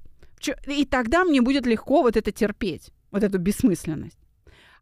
И 0.65 0.85
тогда 0.85 1.23
мне 1.23 1.41
будет 1.41 1.65
легко 1.65 2.01
вот 2.01 2.17
это 2.17 2.31
терпеть, 2.31 2.91
вот 3.11 3.23
эту 3.23 3.37
бессмысленность. 3.37 4.17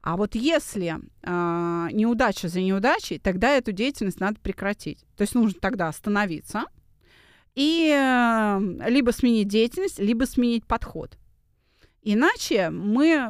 А 0.02 0.16
вот 0.16 0.36
если 0.36 0.96
э, 1.24 1.88
неудача 1.92 2.48
за 2.48 2.62
неудачей, 2.62 3.20
тогда 3.20 3.50
эту 3.50 3.74
деятельность 3.74 4.22
надо 4.22 4.40
прекратить. 4.40 5.06
То 5.18 5.24
есть 5.24 5.36
нужно 5.36 5.60
тогда 5.60 5.90
остановиться 5.90 6.64
и 7.56 7.94
э, 7.94 8.90
либо 8.90 9.12
сменить 9.12 9.50
деятельность, 9.50 10.00
либо 10.00 10.24
сменить 10.24 10.66
подход. 10.66 11.18
Иначе 12.02 12.70
мы 12.70 13.28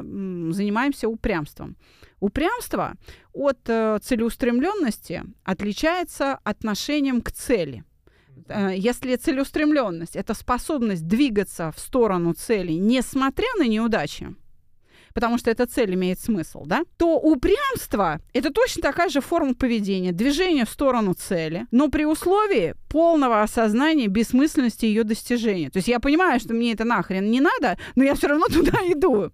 занимаемся 0.52 1.08
упрямством. 1.08 1.76
Упрямство 2.20 2.94
от 3.32 3.58
э, 3.66 3.98
целеустремленности 4.02 5.24
отличается 5.42 6.38
отношением 6.44 7.22
к 7.22 7.32
цели. 7.32 7.84
Э, 8.48 8.72
если 8.76 9.16
целеустремленность 9.16 10.16
это 10.16 10.34
способность 10.34 11.06
двигаться 11.06 11.72
в 11.74 11.80
сторону 11.80 12.34
цели, 12.34 12.72
несмотря 12.72 13.48
на 13.58 13.66
неудачи, 13.66 14.34
потому 15.14 15.38
что 15.38 15.50
эта 15.50 15.66
цель 15.66 15.94
имеет 15.94 16.20
смысл, 16.20 16.64
да, 16.64 16.82
то 16.96 17.18
упрямство— 17.18 18.20
это 18.32 18.50
точно 18.50 18.82
такая 18.82 19.08
же 19.08 19.20
форма 19.20 19.54
поведения, 19.54 20.12
движение 20.12 20.64
в 20.64 20.70
сторону 20.70 21.14
цели, 21.14 21.66
но 21.70 21.88
при 21.88 22.04
условии 22.04 22.74
полного 22.88 23.42
осознания 23.42 24.08
бессмысленности 24.08 24.86
ее 24.86 25.04
достижения. 25.04 25.70
То 25.70 25.78
есть 25.78 25.88
я 25.88 26.00
понимаю, 26.00 26.40
что 26.40 26.54
мне 26.54 26.72
это 26.72 26.84
нахрен 26.84 27.30
не 27.30 27.40
надо, 27.40 27.78
но 27.94 28.04
я 28.04 28.14
все 28.14 28.28
равно 28.28 28.46
туда 28.46 28.78
иду. 28.88 29.30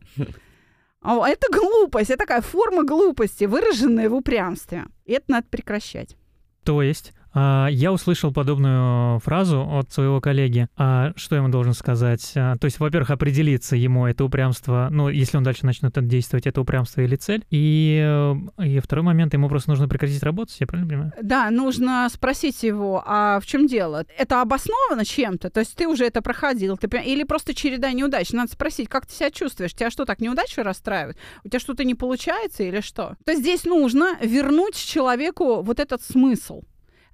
Это 1.03 1.47
глупость, 1.53 2.11
это 2.11 2.19
такая 2.19 2.41
форма 2.41 2.83
глупости, 2.83 3.45
выраженная 3.45 4.09
в 4.09 4.15
упрямстве. 4.15 4.87
И 5.05 5.13
это 5.13 5.25
надо 5.29 5.47
прекращать. 5.49 6.17
То 6.65 6.83
есть 6.83 7.13
я 7.37 7.93
услышал 7.93 8.33
подобную 8.33 9.21
фразу 9.21 9.61
от 9.61 9.93
своего 9.93 10.21
коллеги. 10.21 10.69
А 10.77 11.13
что 11.17 11.37
ему 11.37 11.49
должен 11.49 11.75
сказать? 11.75 12.33
А, 12.35 12.57
то 12.57 12.65
есть, 12.67 12.81
во-первых, 12.81 13.11
определиться 13.11 13.77
ему 13.77 14.07
это 14.07 14.25
упрямство, 14.25 14.89
ну, 14.91 15.09
если 15.09 15.37
он 15.37 15.43
дальше 15.43 15.67
начнет 15.67 15.93
действовать, 16.07 16.47
это 16.47 16.61
упрямство 16.61 17.01
или 17.01 17.17
цель. 17.17 17.45
И, 17.51 18.01
э, 18.03 18.65
и 18.65 18.81
второй 18.81 19.05
момент, 19.05 19.35
ему 19.35 19.49
просто 19.49 19.71
нужно 19.71 19.89
прекратить 19.89 20.23
работать, 20.23 20.57
я 20.61 20.67
правильно 20.67 20.89
понимаю? 20.89 21.13
Да, 21.23 21.51
нужно 21.51 22.09
спросить 22.13 22.63
его, 22.63 23.03
а 23.07 23.41
в 23.41 23.47
чем 23.47 23.67
дело? 23.67 24.05
Это 24.19 24.43
обосновано 24.43 25.05
чем-то? 25.05 25.51
То 25.51 25.61
есть 25.61 25.75
ты 25.77 25.87
уже 25.87 26.05
это 26.05 26.23
проходил, 26.23 26.77
ты, 26.77 26.89
или 27.05 27.25
просто 27.25 27.55
череда 27.55 27.93
неудач? 27.93 28.31
Надо 28.33 28.53
спросить, 28.53 28.89
как 28.89 29.07
ты 29.07 29.15
себя 29.15 29.31
чувствуешь? 29.31 29.75
Тебя 29.75 29.91
что, 29.91 30.05
так 30.05 30.21
неудачи 30.21 30.61
расстраивают? 30.61 31.17
У 31.45 31.49
тебя 31.49 31.61
что-то 31.61 31.85
не 31.85 31.95
получается 31.95 32.63
или 32.63 32.81
что? 32.81 33.17
То 33.25 33.33
есть 33.33 33.43
здесь 33.43 33.65
нужно 33.65 34.17
вернуть 34.21 34.77
человеку 34.77 35.63
вот 35.63 35.81
этот 35.81 36.03
смысл. 36.03 36.63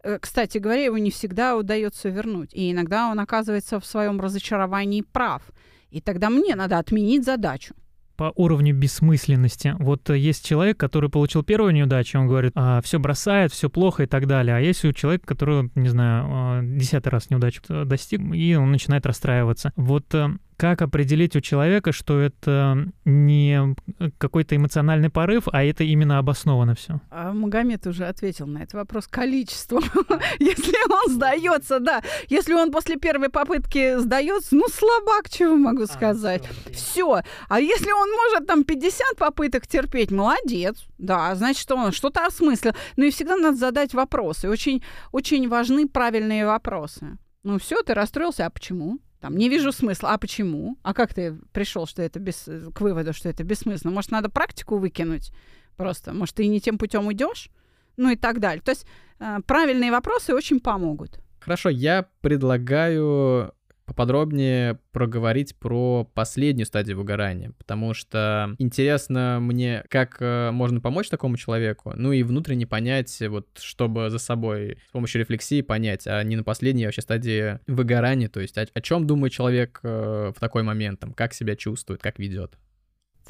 Э, 0.02 0.18
кстати 0.20 0.58
говоря, 0.58 0.84
его 0.84 0.98
не 0.98 1.10
всегда 1.10 1.56
удается 1.56 2.08
вернуть. 2.08 2.54
И 2.54 2.72
иногда 2.72 3.10
он 3.10 3.20
оказывается 3.20 3.80
в 3.80 3.86
своем 3.86 4.20
разочаровании 4.20 5.02
прав. 5.02 5.42
И 5.90 6.00
тогда 6.00 6.30
мне 6.30 6.54
надо 6.54 6.78
отменить 6.78 7.24
задачу 7.24 7.74
по 8.22 8.32
уровню 8.36 8.72
бессмысленности. 8.72 9.74
Вот 9.80 10.08
э, 10.10 10.16
есть 10.16 10.46
человек, 10.46 10.78
который 10.78 11.10
получил 11.10 11.42
первую 11.42 11.72
неудачу, 11.72 12.20
он 12.20 12.28
говорит, 12.28 12.52
а, 12.54 12.80
все 12.80 13.00
бросает, 13.00 13.52
все 13.52 13.68
плохо 13.68 14.04
и 14.04 14.06
так 14.06 14.28
далее. 14.28 14.54
А 14.54 14.60
есть 14.60 14.84
у 14.84 14.92
человека, 14.92 15.26
который, 15.26 15.70
не 15.74 15.88
знаю, 15.88 16.26
а, 16.28 16.60
десятый 16.62 17.10
раз 17.10 17.30
неудачу 17.30 17.62
достиг, 17.84 18.20
и 18.32 18.54
он 18.54 18.70
начинает 18.70 19.06
расстраиваться. 19.06 19.72
Вот 19.74 20.14
э, 20.14 20.28
как 20.62 20.80
определить 20.80 21.34
у 21.34 21.40
человека, 21.40 21.90
что 21.90 22.20
это 22.20 22.86
не 23.04 23.74
какой-то 24.18 24.54
эмоциональный 24.54 25.10
порыв, 25.10 25.48
а 25.50 25.64
это 25.64 25.82
именно 25.82 26.18
обосновано 26.18 26.76
все? 26.76 27.00
А 27.10 27.32
Магомед 27.32 27.84
уже 27.88 28.06
ответил 28.06 28.46
на 28.46 28.58
этот 28.58 28.74
вопрос 28.74 29.08
количеством. 29.08 29.82
Если 30.38 30.76
он 30.88 31.12
сдается, 31.12 31.80
да. 31.80 32.00
Если 32.28 32.54
он 32.54 32.70
после 32.70 32.96
первой 32.96 33.28
попытки 33.28 33.98
сдается, 33.98 34.54
ну 34.54 34.68
слабак, 34.68 35.28
чего 35.30 35.56
могу 35.56 35.82
а, 35.82 35.86
сказать. 35.88 36.48
Все. 36.72 37.22
А 37.48 37.60
если 37.60 37.90
он 37.90 38.08
может 38.12 38.46
там 38.46 38.62
50 38.62 39.16
попыток 39.16 39.66
терпеть, 39.66 40.12
молодец. 40.12 40.76
Да, 40.96 41.34
значит, 41.34 41.60
что 41.60 41.74
он 41.74 41.90
что-то 41.90 42.24
осмыслил. 42.24 42.74
Ну 42.94 43.02
и 43.02 43.10
всегда 43.10 43.34
надо 43.34 43.56
задать 43.56 43.94
вопросы. 43.94 44.48
Очень, 44.48 44.84
очень 45.10 45.48
важны 45.48 45.88
правильные 45.88 46.46
вопросы. 46.46 47.18
Ну 47.42 47.58
все, 47.58 47.82
ты 47.82 47.94
расстроился, 47.94 48.46
а 48.46 48.50
почему? 48.50 49.00
Там, 49.22 49.36
не 49.36 49.48
вижу 49.48 49.70
смысла. 49.70 50.14
А 50.14 50.18
почему? 50.18 50.76
А 50.82 50.92
как 50.92 51.14
ты 51.14 51.38
пришел 51.52 51.86
что 51.86 52.02
это 52.02 52.18
без... 52.18 52.48
к 52.74 52.80
выводу, 52.80 53.12
что 53.12 53.28
это 53.28 53.44
бессмысленно? 53.44 53.94
Может, 53.94 54.10
надо 54.10 54.28
практику 54.28 54.78
выкинуть 54.78 55.32
просто? 55.76 56.12
Может, 56.12 56.34
ты 56.34 56.48
не 56.48 56.60
тем 56.60 56.76
путем 56.76 57.10
идешь? 57.12 57.48
Ну 57.96 58.10
и 58.10 58.16
так 58.16 58.40
далее. 58.40 58.60
То 58.62 58.72
есть 58.72 58.84
э, 59.20 59.38
правильные 59.46 59.92
вопросы 59.92 60.34
очень 60.34 60.58
помогут. 60.58 61.20
Хорошо, 61.38 61.68
я 61.68 62.08
предлагаю 62.20 63.54
поподробнее 63.92 64.78
проговорить 64.92 65.54
про 65.56 66.08
последнюю 66.14 66.64
стадию 66.64 66.96
выгорания, 66.96 67.52
потому 67.58 67.92
что 67.92 68.54
интересно 68.58 69.38
мне, 69.40 69.84
как 69.88 70.16
э, 70.20 70.50
можно 70.50 70.80
помочь 70.80 71.10
такому 71.10 71.36
человеку, 71.36 71.92
ну 71.94 72.12
и 72.12 72.22
внутренне 72.22 72.66
понять, 72.66 73.22
вот, 73.28 73.46
чтобы 73.60 74.08
за 74.08 74.18
собой 74.18 74.78
с 74.88 74.92
помощью 74.92 75.20
рефлексии 75.20 75.60
понять, 75.60 76.06
а 76.06 76.22
не 76.22 76.36
на 76.36 76.42
последней 76.42 76.86
вообще 76.86 77.02
стадии 77.02 77.58
выгорания, 77.66 78.30
то 78.30 78.40
есть 78.40 78.56
о, 78.56 78.66
о 78.72 78.80
чем 78.80 79.06
думает 79.06 79.34
человек 79.34 79.80
э, 79.82 80.32
в 80.34 80.40
такой 80.40 80.62
момент, 80.62 81.00
там, 81.00 81.12
как 81.12 81.34
себя 81.34 81.54
чувствует, 81.54 82.00
как 82.00 82.18
ведет. 82.18 82.56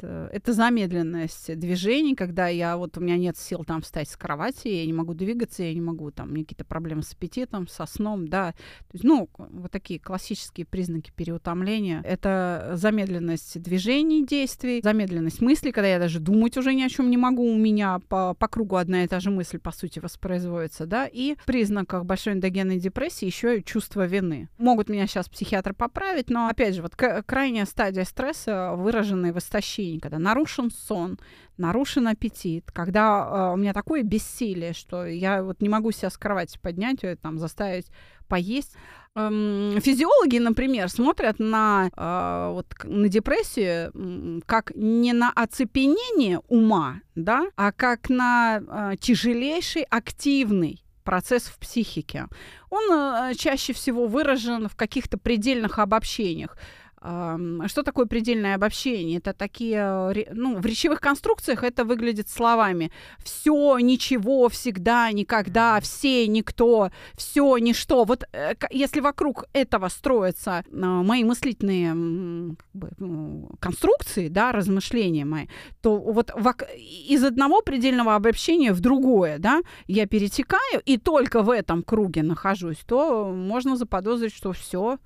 Э, 0.01 0.29
это 0.31 0.53
замедленность 0.53 1.57
движений, 1.57 2.15
когда 2.15 2.47
я 2.47 2.77
вот 2.77 2.97
у 2.97 3.01
меня 3.01 3.17
нет 3.17 3.37
сил 3.37 3.63
там 3.65 3.81
встать 3.81 4.09
с 4.09 4.17
кровати, 4.17 4.67
я 4.67 4.85
не 4.85 4.93
могу 4.93 5.13
двигаться, 5.13 5.63
я 5.63 5.73
не 5.73 5.81
могу 5.81 6.11
там, 6.11 6.29
у 6.29 6.31
меня 6.31 6.43
какие-то 6.45 6.65
проблемы 6.65 7.03
с 7.03 7.13
аппетитом, 7.13 7.67
со 7.67 7.85
сном, 7.85 8.27
да. 8.27 8.51
То 8.51 8.93
есть, 8.93 9.03
ну, 9.03 9.29
вот 9.37 9.71
такие 9.71 9.99
классические 9.99 10.65
признаки 10.65 11.11
переутомления. 11.15 12.01
Это 12.03 12.71
замедленность 12.73 13.61
движений, 13.61 14.25
действий, 14.25 14.81
замедленность 14.83 15.41
мыслей, 15.41 15.71
когда 15.71 15.87
я 15.87 15.99
даже 15.99 16.19
думать 16.19 16.57
уже 16.57 16.73
ни 16.73 16.81
о 16.81 16.89
чем 16.89 17.09
не 17.09 17.17
могу, 17.17 17.51
у 17.51 17.57
меня 17.57 17.99
по, 18.09 18.33
по 18.33 18.47
кругу 18.47 18.77
одна 18.77 19.03
и 19.03 19.07
та 19.07 19.19
же 19.19 19.29
мысль, 19.29 19.59
по 19.59 19.71
сути, 19.71 19.99
воспроизводится, 19.99 20.85
да. 20.85 21.07
И 21.07 21.35
в 21.35 21.45
признаках 21.45 22.05
большой 22.05 22.33
эндогенной 22.33 22.79
депрессии 22.79 23.25
еще 23.25 23.59
и 23.59 23.63
чувство 23.63 24.05
вины. 24.05 24.49
Могут 24.57 24.89
меня 24.89 25.07
сейчас 25.07 25.29
психиатры 25.29 25.73
поправить, 25.73 26.29
но, 26.29 26.47
опять 26.47 26.75
же, 26.75 26.81
вот 26.81 26.95
крайняя 26.95 27.65
стадия 27.65 28.05
стресса, 28.05 28.73
выраженная 28.75 29.33
в 29.33 29.37
истощении 29.37 29.82
состоянии, 29.83 29.99
когда 29.99 30.19
нарушен 30.19 30.71
сон, 30.71 31.19
нарушен 31.57 32.07
аппетит, 32.07 32.71
когда 32.71 33.49
э, 33.51 33.53
у 33.53 33.57
меня 33.57 33.73
такое 33.73 34.03
бессилие, 34.03 34.73
что 34.73 35.05
я 35.05 35.43
вот 35.43 35.61
не 35.61 35.69
могу 35.69 35.91
себя 35.91 36.09
с 36.09 36.17
кровати 36.17 36.57
поднять, 36.61 37.03
э, 37.03 37.15
там, 37.15 37.37
заставить 37.37 37.87
поесть. 38.27 38.75
Эм, 39.15 39.79
физиологи, 39.79 40.39
например, 40.39 40.89
смотрят 40.89 41.39
на, 41.39 41.89
э, 41.95 42.51
вот, 42.53 42.67
на 42.83 43.07
депрессию 43.07 44.41
как 44.45 44.71
не 44.75 45.13
на 45.13 45.31
оцепенение 45.31 46.39
ума, 46.47 47.01
да, 47.15 47.45
а 47.55 47.71
как 47.71 48.09
на 48.09 48.59
э, 48.59 48.97
тяжелейший 48.99 49.83
активный 49.83 50.83
процесс 51.03 51.43
в 51.43 51.59
психике. 51.59 52.27
Он 52.69 52.83
э, 52.91 53.35
чаще 53.35 53.73
всего 53.73 54.07
выражен 54.07 54.67
в 54.67 54.75
каких-то 54.75 55.17
предельных 55.17 55.79
обобщениях. 55.79 56.57
Что 57.03 57.83
такое 57.83 58.05
предельное 58.05 58.55
обобщение? 58.55 59.17
Это 59.17 59.33
такие, 59.33 60.13
э, 60.15 60.25
ну, 60.31 60.57
в 60.57 60.65
речевых 60.65 61.01
конструкциях 61.01 61.63
это 61.63 61.83
выглядит 61.83 62.29
словами 62.29 62.93
все, 63.21 63.77
ничего, 63.79 64.47
всегда, 64.47 65.11
никогда, 65.11 65.81
все, 65.81 66.25
никто, 66.27 66.91
все, 67.15 67.57
ничто. 67.57 68.05
Вот 68.05 68.23
э, 68.31 68.53
если 68.71 69.01
вокруг 69.01 69.43
этого 69.51 69.89
строятся 69.89 70.63
а, 70.71 71.03
мои 71.03 71.25
мыслительные 71.25 71.89
как 71.91 72.67
бы, 72.73 72.89
ну, 72.99 73.49
конструкции, 73.59 74.29
да, 74.29 74.53
размышления 74.53 75.25
мои, 75.25 75.47
то 75.81 75.97
вот 75.97 76.31
из 76.77 77.21
одного 77.25 77.61
предельного 77.61 78.15
обобщения 78.15 78.71
в 78.71 78.79
другое, 78.79 79.39
да, 79.39 79.61
я 79.87 80.07
перетекаю 80.07 80.81
и 80.85 80.97
только 80.97 81.41
в 81.41 81.49
этом 81.49 81.83
круге 81.83 82.23
нахожусь, 82.23 82.79
то 82.87 83.29
можно 83.29 83.75
заподозрить, 83.75 84.33
что 84.33 84.53
все, 84.53 84.99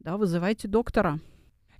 да, 0.00 0.16
вызывайте 0.16 0.66
доктора. 0.66 1.20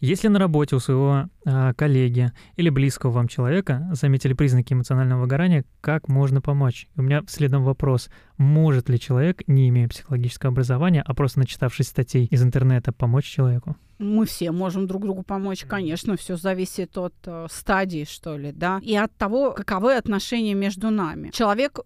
Если 0.02 0.26
на 0.26 0.40
работе 0.40 0.74
у 0.74 0.80
своего 0.80 1.28
э, 1.44 1.74
коллеги 1.74 2.32
или 2.56 2.70
близкого 2.70 3.12
вам 3.12 3.28
человека 3.28 3.88
заметили 3.92 4.32
признаки 4.32 4.72
эмоционального 4.72 5.20
выгорания, 5.20 5.64
как 5.80 6.08
можно 6.08 6.40
помочь? 6.40 6.88
У 6.96 7.02
меня 7.02 7.22
следом 7.28 7.62
вопрос. 7.62 8.10
Может 8.36 8.88
ли 8.88 8.98
человек, 8.98 9.46
не 9.46 9.68
имея 9.68 9.86
психологического 9.86 10.50
образования, 10.50 11.04
а 11.06 11.14
просто 11.14 11.38
начитавшись 11.38 11.86
статей 11.86 12.26
из 12.26 12.42
интернета, 12.42 12.92
помочь 12.92 13.26
человеку? 13.26 13.76
Мы 14.00 14.26
все 14.26 14.50
можем 14.50 14.88
друг 14.88 15.02
другу 15.02 15.22
помочь, 15.22 15.64
конечно, 15.68 16.16
все 16.16 16.34
зависит 16.34 16.98
от 16.98 17.14
э, 17.26 17.46
стадии, 17.48 18.04
что 18.04 18.36
ли, 18.36 18.50
да, 18.50 18.80
и 18.82 18.96
от 18.96 19.14
того, 19.14 19.52
каковы 19.52 19.94
отношения 19.94 20.54
между 20.54 20.90
нами. 20.90 21.30
Человек 21.30 21.78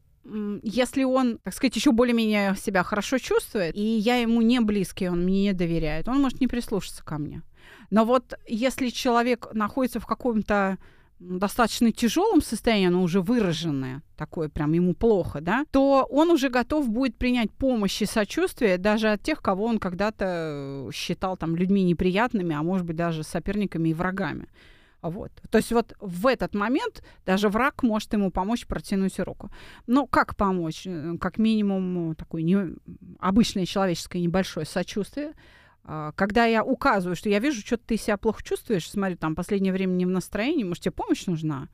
если 0.62 1.04
он, 1.04 1.38
так 1.38 1.54
сказать, 1.54 1.76
еще 1.76 1.92
более-менее 1.92 2.56
себя 2.56 2.82
хорошо 2.82 3.18
чувствует, 3.18 3.76
и 3.76 3.80
я 3.80 4.16
ему 4.16 4.42
не 4.42 4.60
близкий, 4.60 5.08
он 5.08 5.22
мне 5.24 5.42
не 5.42 5.52
доверяет, 5.52 6.08
он 6.08 6.20
может 6.20 6.40
не 6.40 6.48
прислушаться 6.48 7.04
ко 7.04 7.18
мне. 7.18 7.42
Но 7.90 8.04
вот 8.04 8.34
если 8.46 8.88
человек 8.90 9.48
находится 9.52 10.00
в 10.00 10.06
каком-то 10.06 10.78
достаточно 11.18 11.92
тяжелом 11.92 12.42
состоянии, 12.42 12.88
оно 12.88 13.02
уже 13.02 13.20
выраженное, 13.20 14.02
такое 14.16 14.48
прям 14.48 14.72
ему 14.72 14.94
плохо, 14.94 15.40
да, 15.40 15.64
то 15.70 16.06
он 16.10 16.30
уже 16.30 16.50
готов 16.50 16.88
будет 16.88 17.16
принять 17.16 17.50
помощь 17.50 18.02
и 18.02 18.06
сочувствие 18.06 18.76
даже 18.76 19.08
от 19.08 19.22
тех, 19.22 19.40
кого 19.40 19.64
он 19.64 19.78
когда-то 19.78 20.90
считал 20.92 21.36
там 21.36 21.56
людьми 21.56 21.82
неприятными, 21.84 22.54
а 22.54 22.62
может 22.62 22.86
быть 22.86 22.96
даже 22.96 23.22
соперниками 23.22 23.90
и 23.90 23.94
врагами. 23.94 24.48
Вот. 25.02 25.30
То 25.50 25.58
есть 25.58 25.72
вот 25.72 25.94
в 26.00 26.26
этот 26.26 26.54
момент 26.54 27.02
даже 27.24 27.48
враг 27.48 27.82
может 27.82 28.12
ему 28.12 28.30
помочь 28.30 28.66
протянуть 28.66 29.18
руку. 29.20 29.50
Но 29.86 30.06
как 30.06 30.36
помочь? 30.36 30.86
Э, 30.86 31.16
как 31.20 31.38
минимум 31.38 32.14
такое 32.16 32.42
не... 32.42 32.74
обычное 33.20 33.66
человеческое 33.66 34.20
небольшое 34.20 34.66
сочувствие, 34.66 35.32
когда 36.16 36.44
я 36.46 36.64
указываю, 36.64 37.16
что 37.16 37.28
я 37.28 37.38
вижу, 37.38 37.60
что 37.60 37.76
ты 37.76 37.96
себя 37.96 38.16
плохо 38.16 38.42
чувствуешь, 38.42 38.90
смотрю, 38.90 39.16
там, 39.16 39.34
последнее 39.34 39.72
время 39.72 39.92
не 39.92 40.04
в 40.04 40.10
настроении, 40.10 40.64
может, 40.64 40.82
тебе 40.84 40.92
помощь 40.92 41.26
нужна? 41.26 41.68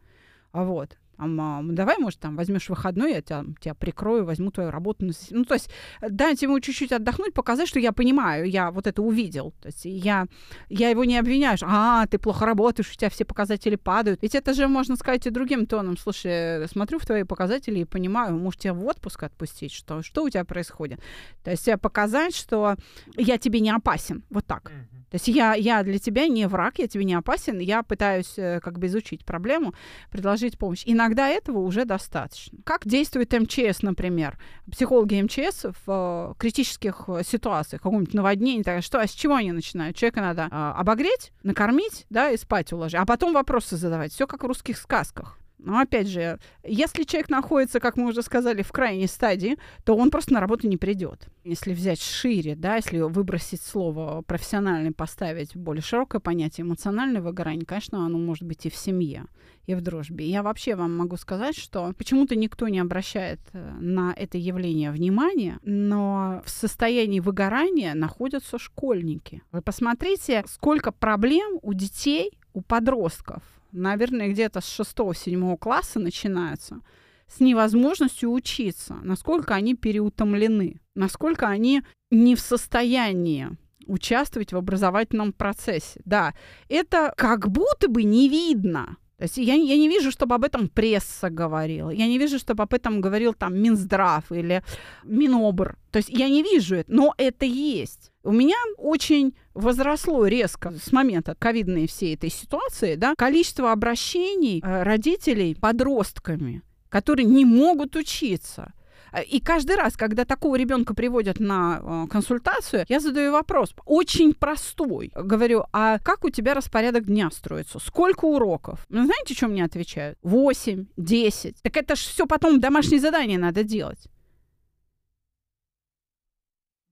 А 0.52 0.64
вот 0.64 0.98
там, 1.16 1.74
давай, 1.74 1.98
может, 1.98 2.20
там 2.20 2.36
возьмешь 2.36 2.68
выходной, 2.68 3.12
я 3.12 3.22
тебя, 3.22 3.44
тебя 3.60 3.74
прикрою, 3.74 4.24
возьму 4.24 4.50
твою 4.50 4.70
работу. 4.70 5.06
Ну, 5.30 5.44
то 5.44 5.54
есть 5.54 5.70
дать 6.00 6.42
ему 6.42 6.58
чуть-чуть 6.60 6.92
отдохнуть, 6.92 7.34
показать, 7.34 7.68
что 7.68 7.78
я 7.78 7.92
понимаю, 7.92 8.48
я 8.48 8.70
вот 8.70 8.86
это 8.86 9.02
увидел. 9.02 9.52
То 9.60 9.68
есть 9.68 9.84
я, 9.84 10.26
я 10.68 10.88
его 10.90 11.04
не 11.04 11.18
обвиняю, 11.18 11.56
что, 11.56 11.66
а, 11.68 12.06
ты 12.06 12.18
плохо 12.18 12.46
работаешь, 12.46 12.90
у 12.90 12.94
тебя 12.94 13.10
все 13.10 13.24
показатели 13.24 13.76
падают. 13.76 14.22
Ведь 14.22 14.34
это 14.34 14.54
же 14.54 14.68
можно 14.68 14.96
сказать 14.96 15.26
и 15.26 15.30
другим 15.30 15.66
тоном. 15.66 15.96
Слушай, 15.96 16.66
смотрю 16.68 16.98
в 16.98 17.06
твои 17.06 17.24
показатели 17.24 17.80
и 17.80 17.84
понимаю, 17.84 18.36
может, 18.36 18.60
тебя 18.60 18.74
в 18.74 18.84
отпуск 18.84 19.22
отпустить, 19.22 19.72
что, 19.72 20.02
что 20.02 20.24
у 20.24 20.30
тебя 20.30 20.44
происходит. 20.44 21.00
То 21.44 21.50
есть 21.50 21.68
показать, 21.80 22.34
что 22.34 22.76
я 23.16 23.38
тебе 23.38 23.60
не 23.60 23.70
опасен. 23.70 24.24
Вот 24.30 24.46
так. 24.46 24.70
Mm-hmm. 24.70 25.02
То 25.12 25.16
есть 25.16 25.28
я, 25.28 25.52
я 25.52 25.82
для 25.82 25.98
тебя 25.98 26.26
не 26.26 26.48
враг, 26.48 26.78
я 26.78 26.88
тебе 26.88 27.04
не 27.04 27.12
опасен, 27.12 27.58
я 27.58 27.82
пытаюсь 27.82 28.32
э, 28.38 28.60
как 28.60 28.78
бы 28.78 28.86
изучить 28.86 29.26
проблему, 29.26 29.74
предложить 30.10 30.56
помощь. 30.56 30.84
Иногда 31.02 31.26
этого 31.26 31.58
уже 31.58 31.84
достаточно. 31.84 32.58
Как 32.64 32.86
действует 32.86 33.32
МЧС, 33.32 33.82
например? 33.82 34.38
Психологи 34.70 35.20
МЧС 35.20 35.64
в 35.84 35.88
э, 35.88 36.34
критических 36.38 37.04
э, 37.08 37.24
ситуациях, 37.24 37.82
каком-нибудь 37.82 38.14
наводнении, 38.14 38.62
так, 38.62 38.84
что, 38.84 39.00
а 39.00 39.06
с 39.08 39.10
чего 39.10 39.34
они 39.34 39.50
начинают? 39.50 39.96
Человека 39.96 40.20
надо 40.20 40.42
э, 40.42 40.54
обогреть, 40.54 41.32
накормить, 41.42 42.06
да, 42.08 42.30
и 42.30 42.36
спать 42.36 42.72
уложить, 42.72 43.00
а 43.00 43.04
потом 43.04 43.32
вопросы 43.32 43.76
задавать. 43.76 44.12
Все 44.12 44.28
как 44.28 44.44
в 44.44 44.46
русских 44.46 44.78
сказках. 44.78 45.40
Но 45.64 45.78
опять 45.78 46.08
же, 46.08 46.38
если 46.64 47.04
человек 47.04 47.30
находится, 47.30 47.80
как 47.80 47.96
мы 47.96 48.08
уже 48.08 48.22
сказали, 48.22 48.62
в 48.62 48.72
крайней 48.72 49.06
стадии, 49.06 49.58
то 49.84 49.96
он 49.96 50.10
просто 50.10 50.32
на 50.34 50.40
работу 50.40 50.68
не 50.68 50.76
придет. 50.76 51.28
Если 51.44 51.72
взять 51.72 52.00
шире, 52.00 52.54
да, 52.56 52.76
если 52.76 53.00
выбросить 53.00 53.62
слово 53.62 54.22
профессиональный, 54.22 54.92
поставить 54.92 55.56
более 55.56 55.82
широкое 55.82 56.20
понятие 56.20 56.64
эмоциональное 56.64 57.20
выгорание, 57.20 57.64
конечно, 57.64 58.04
оно 58.04 58.18
может 58.18 58.44
быть 58.44 58.66
и 58.66 58.70
в 58.70 58.76
семье, 58.76 59.26
и 59.66 59.74
в 59.74 59.80
дружбе. 59.80 60.26
Я 60.28 60.42
вообще 60.42 60.74
вам 60.74 60.96
могу 60.96 61.16
сказать, 61.16 61.56
что 61.56 61.92
почему-то 61.96 62.34
никто 62.34 62.68
не 62.68 62.80
обращает 62.80 63.40
э, 63.52 63.72
на 63.80 64.12
это 64.16 64.38
явление 64.38 64.90
внимания, 64.90 65.58
но 65.62 66.42
в 66.44 66.50
состоянии 66.50 67.20
выгорания 67.20 67.94
находятся 67.94 68.58
школьники. 68.58 69.42
Вы 69.52 69.62
посмотрите, 69.62 70.44
сколько 70.48 70.90
проблем 70.92 71.58
у 71.62 71.72
детей, 71.72 72.32
у 72.54 72.60
подростков 72.60 73.42
наверное, 73.72 74.28
где-то 74.28 74.60
с 74.60 74.80
6-7 74.80 75.56
класса 75.58 75.98
начинается, 75.98 76.80
с 77.26 77.40
невозможностью 77.40 78.30
учиться, 78.30 78.94
насколько 79.02 79.54
они 79.54 79.74
переутомлены, 79.74 80.80
насколько 80.94 81.48
они 81.48 81.82
не 82.10 82.36
в 82.36 82.40
состоянии 82.40 83.56
участвовать 83.86 84.52
в 84.52 84.56
образовательном 84.56 85.32
процессе. 85.32 86.00
Да, 86.04 86.34
это 86.68 87.12
как 87.16 87.48
будто 87.48 87.88
бы 87.88 88.04
не 88.04 88.28
видно. 88.28 88.96
То 89.22 89.26
есть 89.26 89.36
я, 89.36 89.54
я 89.54 89.76
не 89.76 89.86
вижу, 89.86 90.10
чтобы 90.10 90.34
об 90.34 90.42
этом 90.42 90.66
пресса 90.66 91.30
говорила. 91.30 91.90
Я 91.90 92.08
не 92.08 92.18
вижу, 92.18 92.40
чтобы 92.40 92.64
об 92.64 92.74
этом 92.74 93.00
говорил 93.00 93.34
там 93.34 93.56
Минздрав 93.56 94.24
или 94.32 94.64
Минобр. 95.04 95.76
То 95.92 95.98
есть 95.98 96.08
я 96.08 96.28
не 96.28 96.42
вижу 96.42 96.74
это, 96.74 96.92
но 96.92 97.14
это 97.16 97.44
есть. 97.44 98.10
У 98.24 98.32
меня 98.32 98.56
очень 98.78 99.36
возросло 99.54 100.26
резко 100.26 100.72
с 100.72 100.90
момента 100.90 101.36
ковидной 101.38 101.86
всей 101.86 102.16
этой 102.16 102.30
ситуации, 102.30 102.96
да, 102.96 103.14
количество 103.16 103.70
обращений 103.70 104.60
э, 104.60 104.82
родителей 104.82 105.54
подростками, 105.54 106.62
которые 106.88 107.26
не 107.26 107.44
могут 107.44 107.94
учиться. 107.94 108.72
И 109.20 109.40
каждый 109.40 109.76
раз, 109.76 109.96
когда 109.96 110.24
такого 110.24 110.56
ребенка 110.56 110.94
приводят 110.94 111.38
на 111.38 111.80
э, 111.82 112.08
консультацию, 112.10 112.86
я 112.88 112.98
задаю 112.98 113.32
вопрос, 113.32 113.74
очень 113.84 114.32
простой. 114.32 115.10
Говорю, 115.14 115.64
а 115.72 115.98
как 115.98 116.24
у 116.24 116.30
тебя 116.30 116.54
распорядок 116.54 117.04
дня 117.06 117.30
строится? 117.30 117.78
Сколько 117.78 118.24
уроков? 118.24 118.86
Ну, 118.88 119.04
знаете, 119.04 119.34
что 119.34 119.48
мне 119.48 119.64
отвечают? 119.64 120.18
8, 120.22 120.86
10. 120.96 121.62
Так 121.62 121.76
это 121.76 121.94
ж 121.94 121.98
все 121.98 122.26
потом 122.26 122.58
домашнее 122.58 123.00
задание 123.00 123.38
надо 123.38 123.64
делать. 123.64 124.08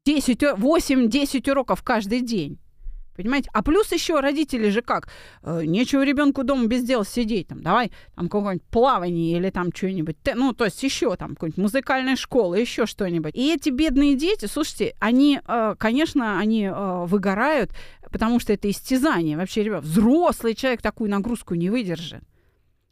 10, 0.05 0.43
8-10 0.43 1.51
уроков 1.51 1.83
каждый 1.83 2.21
день. 2.21 2.59
Понимаете? 3.23 3.51
А 3.53 3.63
плюс 3.63 3.93
еще 3.93 4.21
родители 4.21 4.69
же 4.71 4.83
как? 4.83 5.09
Э, 5.43 5.63
нечего 5.65 6.03
ребенку 6.03 6.45
дома 6.45 6.67
без 6.67 6.83
дела 6.83 7.05
сидеть. 7.05 7.49
Там, 7.49 7.63
давай 7.63 7.93
там 8.15 8.29
какое-нибудь 8.29 8.67
плавание 8.71 9.37
или 9.37 9.51
там 9.51 9.71
что-нибудь. 9.75 10.17
Ну, 10.35 10.53
то 10.53 10.65
есть 10.65 10.83
еще 10.83 11.17
там 11.17 11.31
какая-нибудь 11.31 11.59
музыкальная 11.59 12.17
школа, 12.17 12.55
еще 12.55 12.87
что-нибудь. 12.87 13.35
И 13.35 13.53
эти 13.53 13.71
бедные 13.71 14.17
дети, 14.17 14.47
слушайте, 14.47 14.95
они, 14.99 15.41
э, 15.47 15.75
конечно, 15.79 16.39
они 16.39 16.65
э, 16.65 17.05
выгорают, 17.07 17.71
потому 18.11 18.41
что 18.41 18.53
это 18.53 18.71
истязание. 18.71 19.37
Вообще, 19.37 19.63
ребят, 19.63 19.85
взрослый 19.85 20.55
человек 20.55 20.83
такую 20.83 21.11
нагрузку 21.11 21.55
не 21.55 21.71
выдержит. 21.71 22.23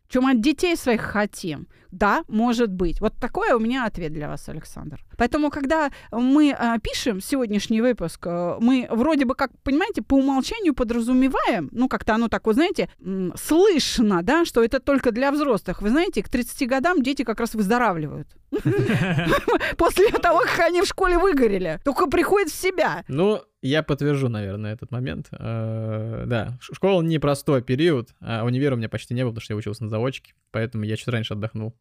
Чем 0.09 0.27
от 0.27 0.41
детей 0.41 0.77
своих 0.77 1.03
хотим. 1.03 1.69
Да, 1.91 2.23
может 2.29 2.71
быть. 2.71 3.01
Вот 3.01 3.15
такой 3.19 3.53
у 3.53 3.59
меня 3.59 3.87
ответ 3.87 4.13
для 4.13 4.29
вас, 4.29 4.49
Александр. 4.49 5.03
Поэтому, 5.17 5.51
когда 5.51 5.91
мы 6.13 6.53
а, 6.53 6.79
пишем 6.79 7.21
сегодняшний 7.21 7.81
выпуск, 7.81 8.27
а, 8.27 8.59
мы 8.61 8.87
вроде 8.91 9.25
бы 9.25 9.35
как, 9.35 9.51
понимаете, 9.63 10.03
по 10.03 10.15
умолчанию 10.15 10.75
подразумеваем, 10.75 11.69
ну, 11.73 11.89
как-то 11.89 12.15
оно 12.15 12.29
так, 12.29 12.47
вы 12.47 12.55
знаете, 12.55 12.91
слышно, 13.37 14.23
да, 14.23 14.45
что 14.45 14.63
это 14.63 14.81
только 14.81 15.13
для 15.13 15.33
взрослых. 15.33 15.83
Вы 15.83 15.91
знаете, 15.91 16.23
к 16.23 16.29
30 16.29 16.69
годам 16.69 17.03
дети 17.03 17.25
как 17.25 17.41
раз 17.41 17.55
выздоравливают. 17.55 18.29
После 19.77 20.09
того, 20.11 20.41
как 20.41 20.59
они 20.61 20.83
в 20.83 20.87
школе 20.87 21.19
выгорели. 21.19 21.81
Только 21.85 22.07
приходят 22.07 22.51
в 22.51 22.61
себя. 22.61 23.05
Ну, 23.09 23.41
я 23.63 23.83
подтвержу, 23.83 24.29
наверное, 24.29 24.73
этот 24.73 24.91
момент. 24.91 25.29
Э, 25.33 26.25
да, 26.27 26.59
школа 26.61 27.03
непростой 27.03 27.63
период, 27.63 28.15
а 28.21 28.45
универа 28.45 28.75
у 28.75 28.79
меня 28.79 28.89
почти 28.89 29.15
не 29.15 29.23
было, 29.23 29.31
потому 29.31 29.43
что 29.43 29.53
я 29.55 29.59
учился 29.59 29.85
на 29.85 29.91
заочке, 29.91 30.35
поэтому 30.51 30.85
я 30.85 30.97
чуть 30.97 31.09
раньше 31.09 31.35
отдохнул. 31.35 31.75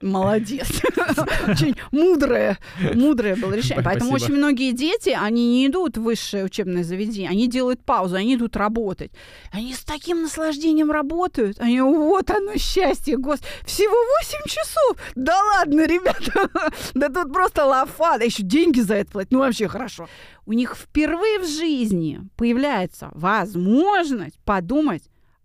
Молодец. 0.00 0.68
Очень 1.48 1.74
мудрое, 1.90 2.58
мудрое 2.94 3.34
было 3.34 3.54
решение. 3.54 3.82
Поэтому 3.82 4.12
очень 4.12 4.34
многие 4.34 4.70
дети, 4.70 5.08
они 5.10 5.48
не 5.48 5.66
идут 5.66 5.96
в 5.96 6.02
высшее 6.02 6.44
учебное 6.44 6.84
заведение, 6.84 7.28
они 7.28 7.48
делают 7.48 7.84
паузу, 7.84 8.14
они 8.14 8.36
идут 8.36 8.56
работать. 8.56 9.10
Они 9.50 9.74
с 9.74 9.80
таким 9.80 10.22
наслаждением 10.22 10.92
работают. 10.92 11.58
Они, 11.58 11.80
вот 11.80 12.30
оно 12.30 12.54
счастье, 12.56 13.16
господи. 13.16 13.50
Всего 13.66 13.94
8 14.20 14.38
часов. 14.46 14.96
Да 15.16 15.36
ладно, 15.56 15.84
ребята. 15.86 16.48
Да 16.94 17.08
тут 17.08 17.32
просто 17.32 17.64
лафа. 17.64 18.18
Да 18.18 18.24
еще 18.24 18.42
деньги 18.42 18.80
за 18.80 18.94
это 18.94 19.10
платят. 19.10 19.32
Ну, 19.32 19.40
вообще 19.40 19.66
хорошо. 19.66 20.08
У 20.46 20.52
них 20.52 20.76
впервые 20.76 21.40
в 21.40 21.46
жизни 21.46 22.20
появляется 22.36 23.10
возможность 23.14 24.38
подумать, 24.44 25.02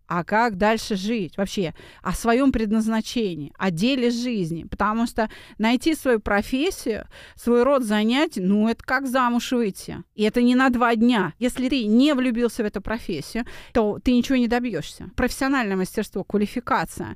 а 0.08 0.24
как 0.24 0.58
дальше 0.58 0.96
жить, 0.96 1.38
вообще 1.38 1.74
о 2.02 2.14
своем 2.14 2.52
предназначении, 2.52 3.54
о 3.58 3.72
деле 3.72 4.12
жизни, 4.12 4.64
потому 4.64 5.08
что 5.08 5.30
найти 5.58 5.96
свою 5.96 6.20
профессию, 6.20 7.08
свой 7.36 7.64
род 7.64 7.84
занятий, 7.84 8.42
ну 8.42 8.68
это 8.68 8.84
как 8.84 9.08
замуж 9.08 9.52
выйти, 9.52 10.04
и 10.16 10.24
это 10.24 10.42
не 10.42 10.56
на 10.56 10.70
два 10.70 10.96
дня. 10.96 11.34
Если 11.40 11.70
ты 11.70 11.86
не 11.86 12.14
влюбился 12.14 12.64
в 12.64 12.66
эту 12.66 12.82
профессию, 12.82 13.46
то 13.74 14.00
ты 14.04 14.14
ничего 14.14 14.38
не 14.38 14.48
добьешься. 14.48 15.10
Профессиональное 15.16 15.78
мастерство, 15.78 16.24
квалификация, 16.24 17.16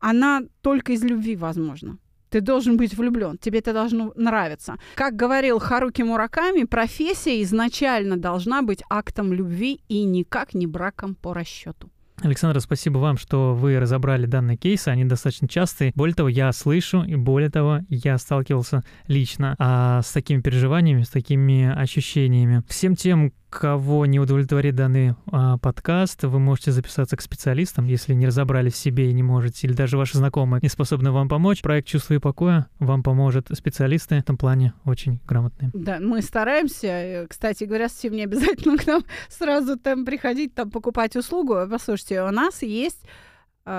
она 0.00 0.42
только 0.62 0.92
из 0.92 1.02
любви 1.02 1.36
возможна. 1.36 1.98
Ты 2.30 2.42
должен 2.42 2.76
быть 2.76 2.94
влюблен, 2.94 3.38
тебе 3.38 3.60
это 3.60 3.72
должно 3.72 4.12
нравиться. 4.14 4.76
Как 4.94 5.16
говорил 5.16 5.58
Харуки 5.58 6.02
Мураками, 6.02 6.64
профессия 6.64 7.42
изначально 7.42 8.18
должна 8.18 8.62
быть 8.62 8.82
актом 8.90 9.32
любви 9.32 9.80
и 9.88 10.04
никак 10.04 10.52
не 10.54 10.66
браком 10.66 11.14
по 11.14 11.32
расчету. 11.32 11.90
Александра, 12.22 12.58
спасибо 12.58 12.98
вам, 12.98 13.16
что 13.16 13.54
вы 13.54 13.78
разобрали 13.78 14.26
данные 14.26 14.56
кейсы, 14.56 14.88
они 14.88 15.04
достаточно 15.04 15.46
частые. 15.46 15.92
Более 15.94 16.14
того, 16.14 16.28
я 16.28 16.50
слышу, 16.52 17.04
и 17.04 17.14
более 17.14 17.48
того, 17.48 17.80
я 17.88 18.18
сталкивался 18.18 18.82
лично 19.06 19.54
а, 19.58 20.02
с 20.02 20.12
такими 20.12 20.40
переживаниями, 20.40 21.02
с 21.02 21.10
такими 21.10 21.72
ощущениями. 21.72 22.62
Всем 22.68 22.96
тем, 22.96 23.32
кого 23.50 24.06
не 24.06 24.20
удовлетворит 24.20 24.74
данный 24.74 25.14
а, 25.30 25.58
подкаст, 25.58 26.24
вы 26.24 26.38
можете 26.38 26.72
записаться 26.72 27.16
к 27.16 27.20
специалистам, 27.20 27.86
если 27.86 28.14
не 28.14 28.26
разобрались 28.26 28.74
в 28.74 28.76
себе 28.76 29.10
и 29.10 29.12
не 29.12 29.22
можете, 29.22 29.66
или 29.66 29.74
даже 29.74 29.96
ваши 29.96 30.18
знакомые 30.18 30.60
не 30.62 30.68
способны 30.68 31.10
вам 31.10 31.28
помочь. 31.28 31.62
Проект 31.62 31.88
«Чувство 31.88 32.14
и 32.14 32.18
покоя» 32.18 32.66
вам 32.78 33.02
поможет 33.02 33.48
специалисты 33.52 34.16
в 34.16 34.18
этом 34.18 34.36
плане 34.36 34.74
очень 34.84 35.20
грамотные. 35.26 35.70
Да, 35.74 35.98
мы 36.00 36.22
стараемся. 36.22 37.26
Кстати 37.28 37.64
говоря, 37.64 37.88
совсем 37.88 38.14
не 38.14 38.24
обязательно 38.24 38.76
к 38.76 38.86
нам 38.86 39.02
сразу 39.28 39.78
там 39.78 40.04
приходить, 40.04 40.54
там 40.54 40.70
покупать 40.70 41.16
услугу. 41.16 41.56
Послушайте, 41.70 42.22
у 42.22 42.30
нас 42.30 42.62
есть 42.62 43.00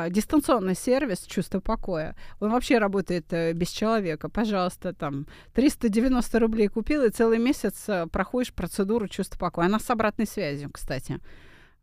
дистанционный 0.10 0.76
сервис 0.76 1.26
чувство 1.26 1.60
покоя. 1.60 2.16
Он 2.40 2.52
вообще 2.52 2.78
работает 2.78 3.34
э, 3.34 3.54
без 3.54 3.70
человека. 3.70 4.30
Пожалуйста, 4.30 4.94
там 4.94 5.26
390 5.54 6.40
рублей 6.40 6.68
купил, 6.68 7.04
и 7.04 7.10
целый 7.10 7.40
месяц 7.40 7.86
э, 7.88 8.06
проходишь 8.08 8.54
процедуру 8.54 9.08
чувства 9.08 9.40
покоя. 9.40 9.66
Она 9.66 9.80
с 9.80 9.90
обратной 9.90 10.28
связью, 10.28 10.70
кстати. 10.72 11.20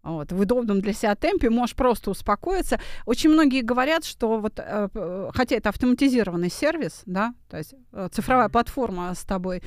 Вот, 0.07 0.33
в 0.33 0.41
удобном 0.41 0.81
для 0.81 0.93
себя 0.93 1.15
темпе 1.17 1.51
можешь 1.51 1.75
просто 1.75 2.11
успокоиться. 2.11 2.81
Очень 3.07 3.31
многие 3.31 3.63
говорят, 3.63 4.05
что 4.05 4.39
вот, 4.39 4.55
э, 4.59 5.31
хотя 5.35 5.57
это 5.57 5.71
автоматизированный 5.71 6.51
сервис, 6.51 7.03
да, 7.07 7.35
то 7.51 7.59
есть 7.59 7.75
цифровая 8.13 8.49
платформа 8.49 9.13
с 9.15 9.25
тобой 9.25 9.63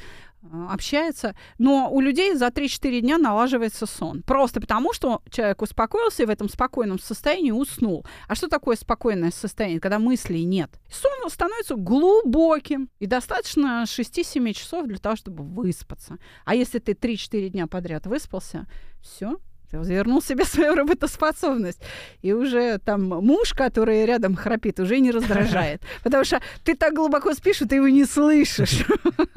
общается, 0.70 1.36
но 1.58 1.90
у 1.92 2.00
людей 2.00 2.34
за 2.36 2.48
3-4 2.48 3.02
дня 3.02 3.18
налаживается 3.18 3.86
сон. 3.86 4.24
Просто 4.24 4.62
потому, 4.62 4.94
что 4.94 5.22
человек 5.30 5.62
успокоился 5.62 6.24
и 6.24 6.26
в 6.26 6.30
этом 6.30 6.50
спокойном 6.50 7.00
состоянии 7.00 7.52
уснул. 7.52 8.06
А 8.28 8.36
что 8.36 8.48
такое 8.48 8.76
спокойное 8.76 9.32
состояние, 9.32 9.82
когда 9.82 10.00
мыслей 10.00 10.46
нет? 10.46 10.72
Сон 10.90 11.30
становится 11.30 11.76
глубоким. 11.76 12.90
И 13.00 13.06
достаточно 13.06 13.84
6-7 13.86 14.54
часов 14.54 14.88
для 14.88 14.98
того, 14.98 15.16
чтобы 15.16 15.44
выспаться. 15.44 16.18
А 16.46 16.56
если 16.56 16.80
ты 16.80 16.94
3-4 16.94 17.50
дня 17.50 17.68
подряд 17.68 18.08
выспался, 18.08 18.68
все, 19.02 19.40
вернул 19.72 20.22
себе 20.22 20.46
свою 20.46 20.76
работоспособность. 20.76 21.82
И 22.22 22.34
уже 22.34 22.80
там 22.80 23.04
муж, 23.04 23.54
который 23.54 24.06
рядом 24.06 24.36
храпит, 24.36 24.80
уже 24.80 25.00
не 25.00 25.12
раздражает. 25.12 25.82
Потому 26.04 26.24
что 26.24 26.42
ты 26.64 26.76
так 26.76 26.94
глубоко 26.94 27.34
спишь, 27.34 27.58
что 27.58 27.68
ты 27.68 27.76
его 27.76 27.88
не 27.88 28.06
слышишь. 28.06 28.86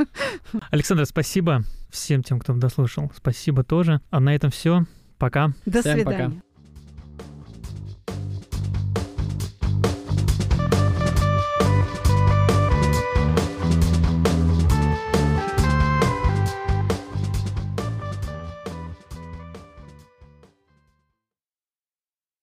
Александр, 0.71 1.07
спасибо 1.07 1.65
всем 1.91 2.23
тем, 2.23 2.41
кто 2.41 2.55
дослушал. 2.55 3.13
Спасибо 3.17 3.65
тоже. 3.65 4.01
А 4.11 4.21
на 4.21 4.35
этом 4.35 4.51
все. 4.51 4.85
Пока. 5.19 5.53
До 5.67 5.81
Всем 5.81 5.95
свидания. 5.95 6.31
Пока. 6.31 6.52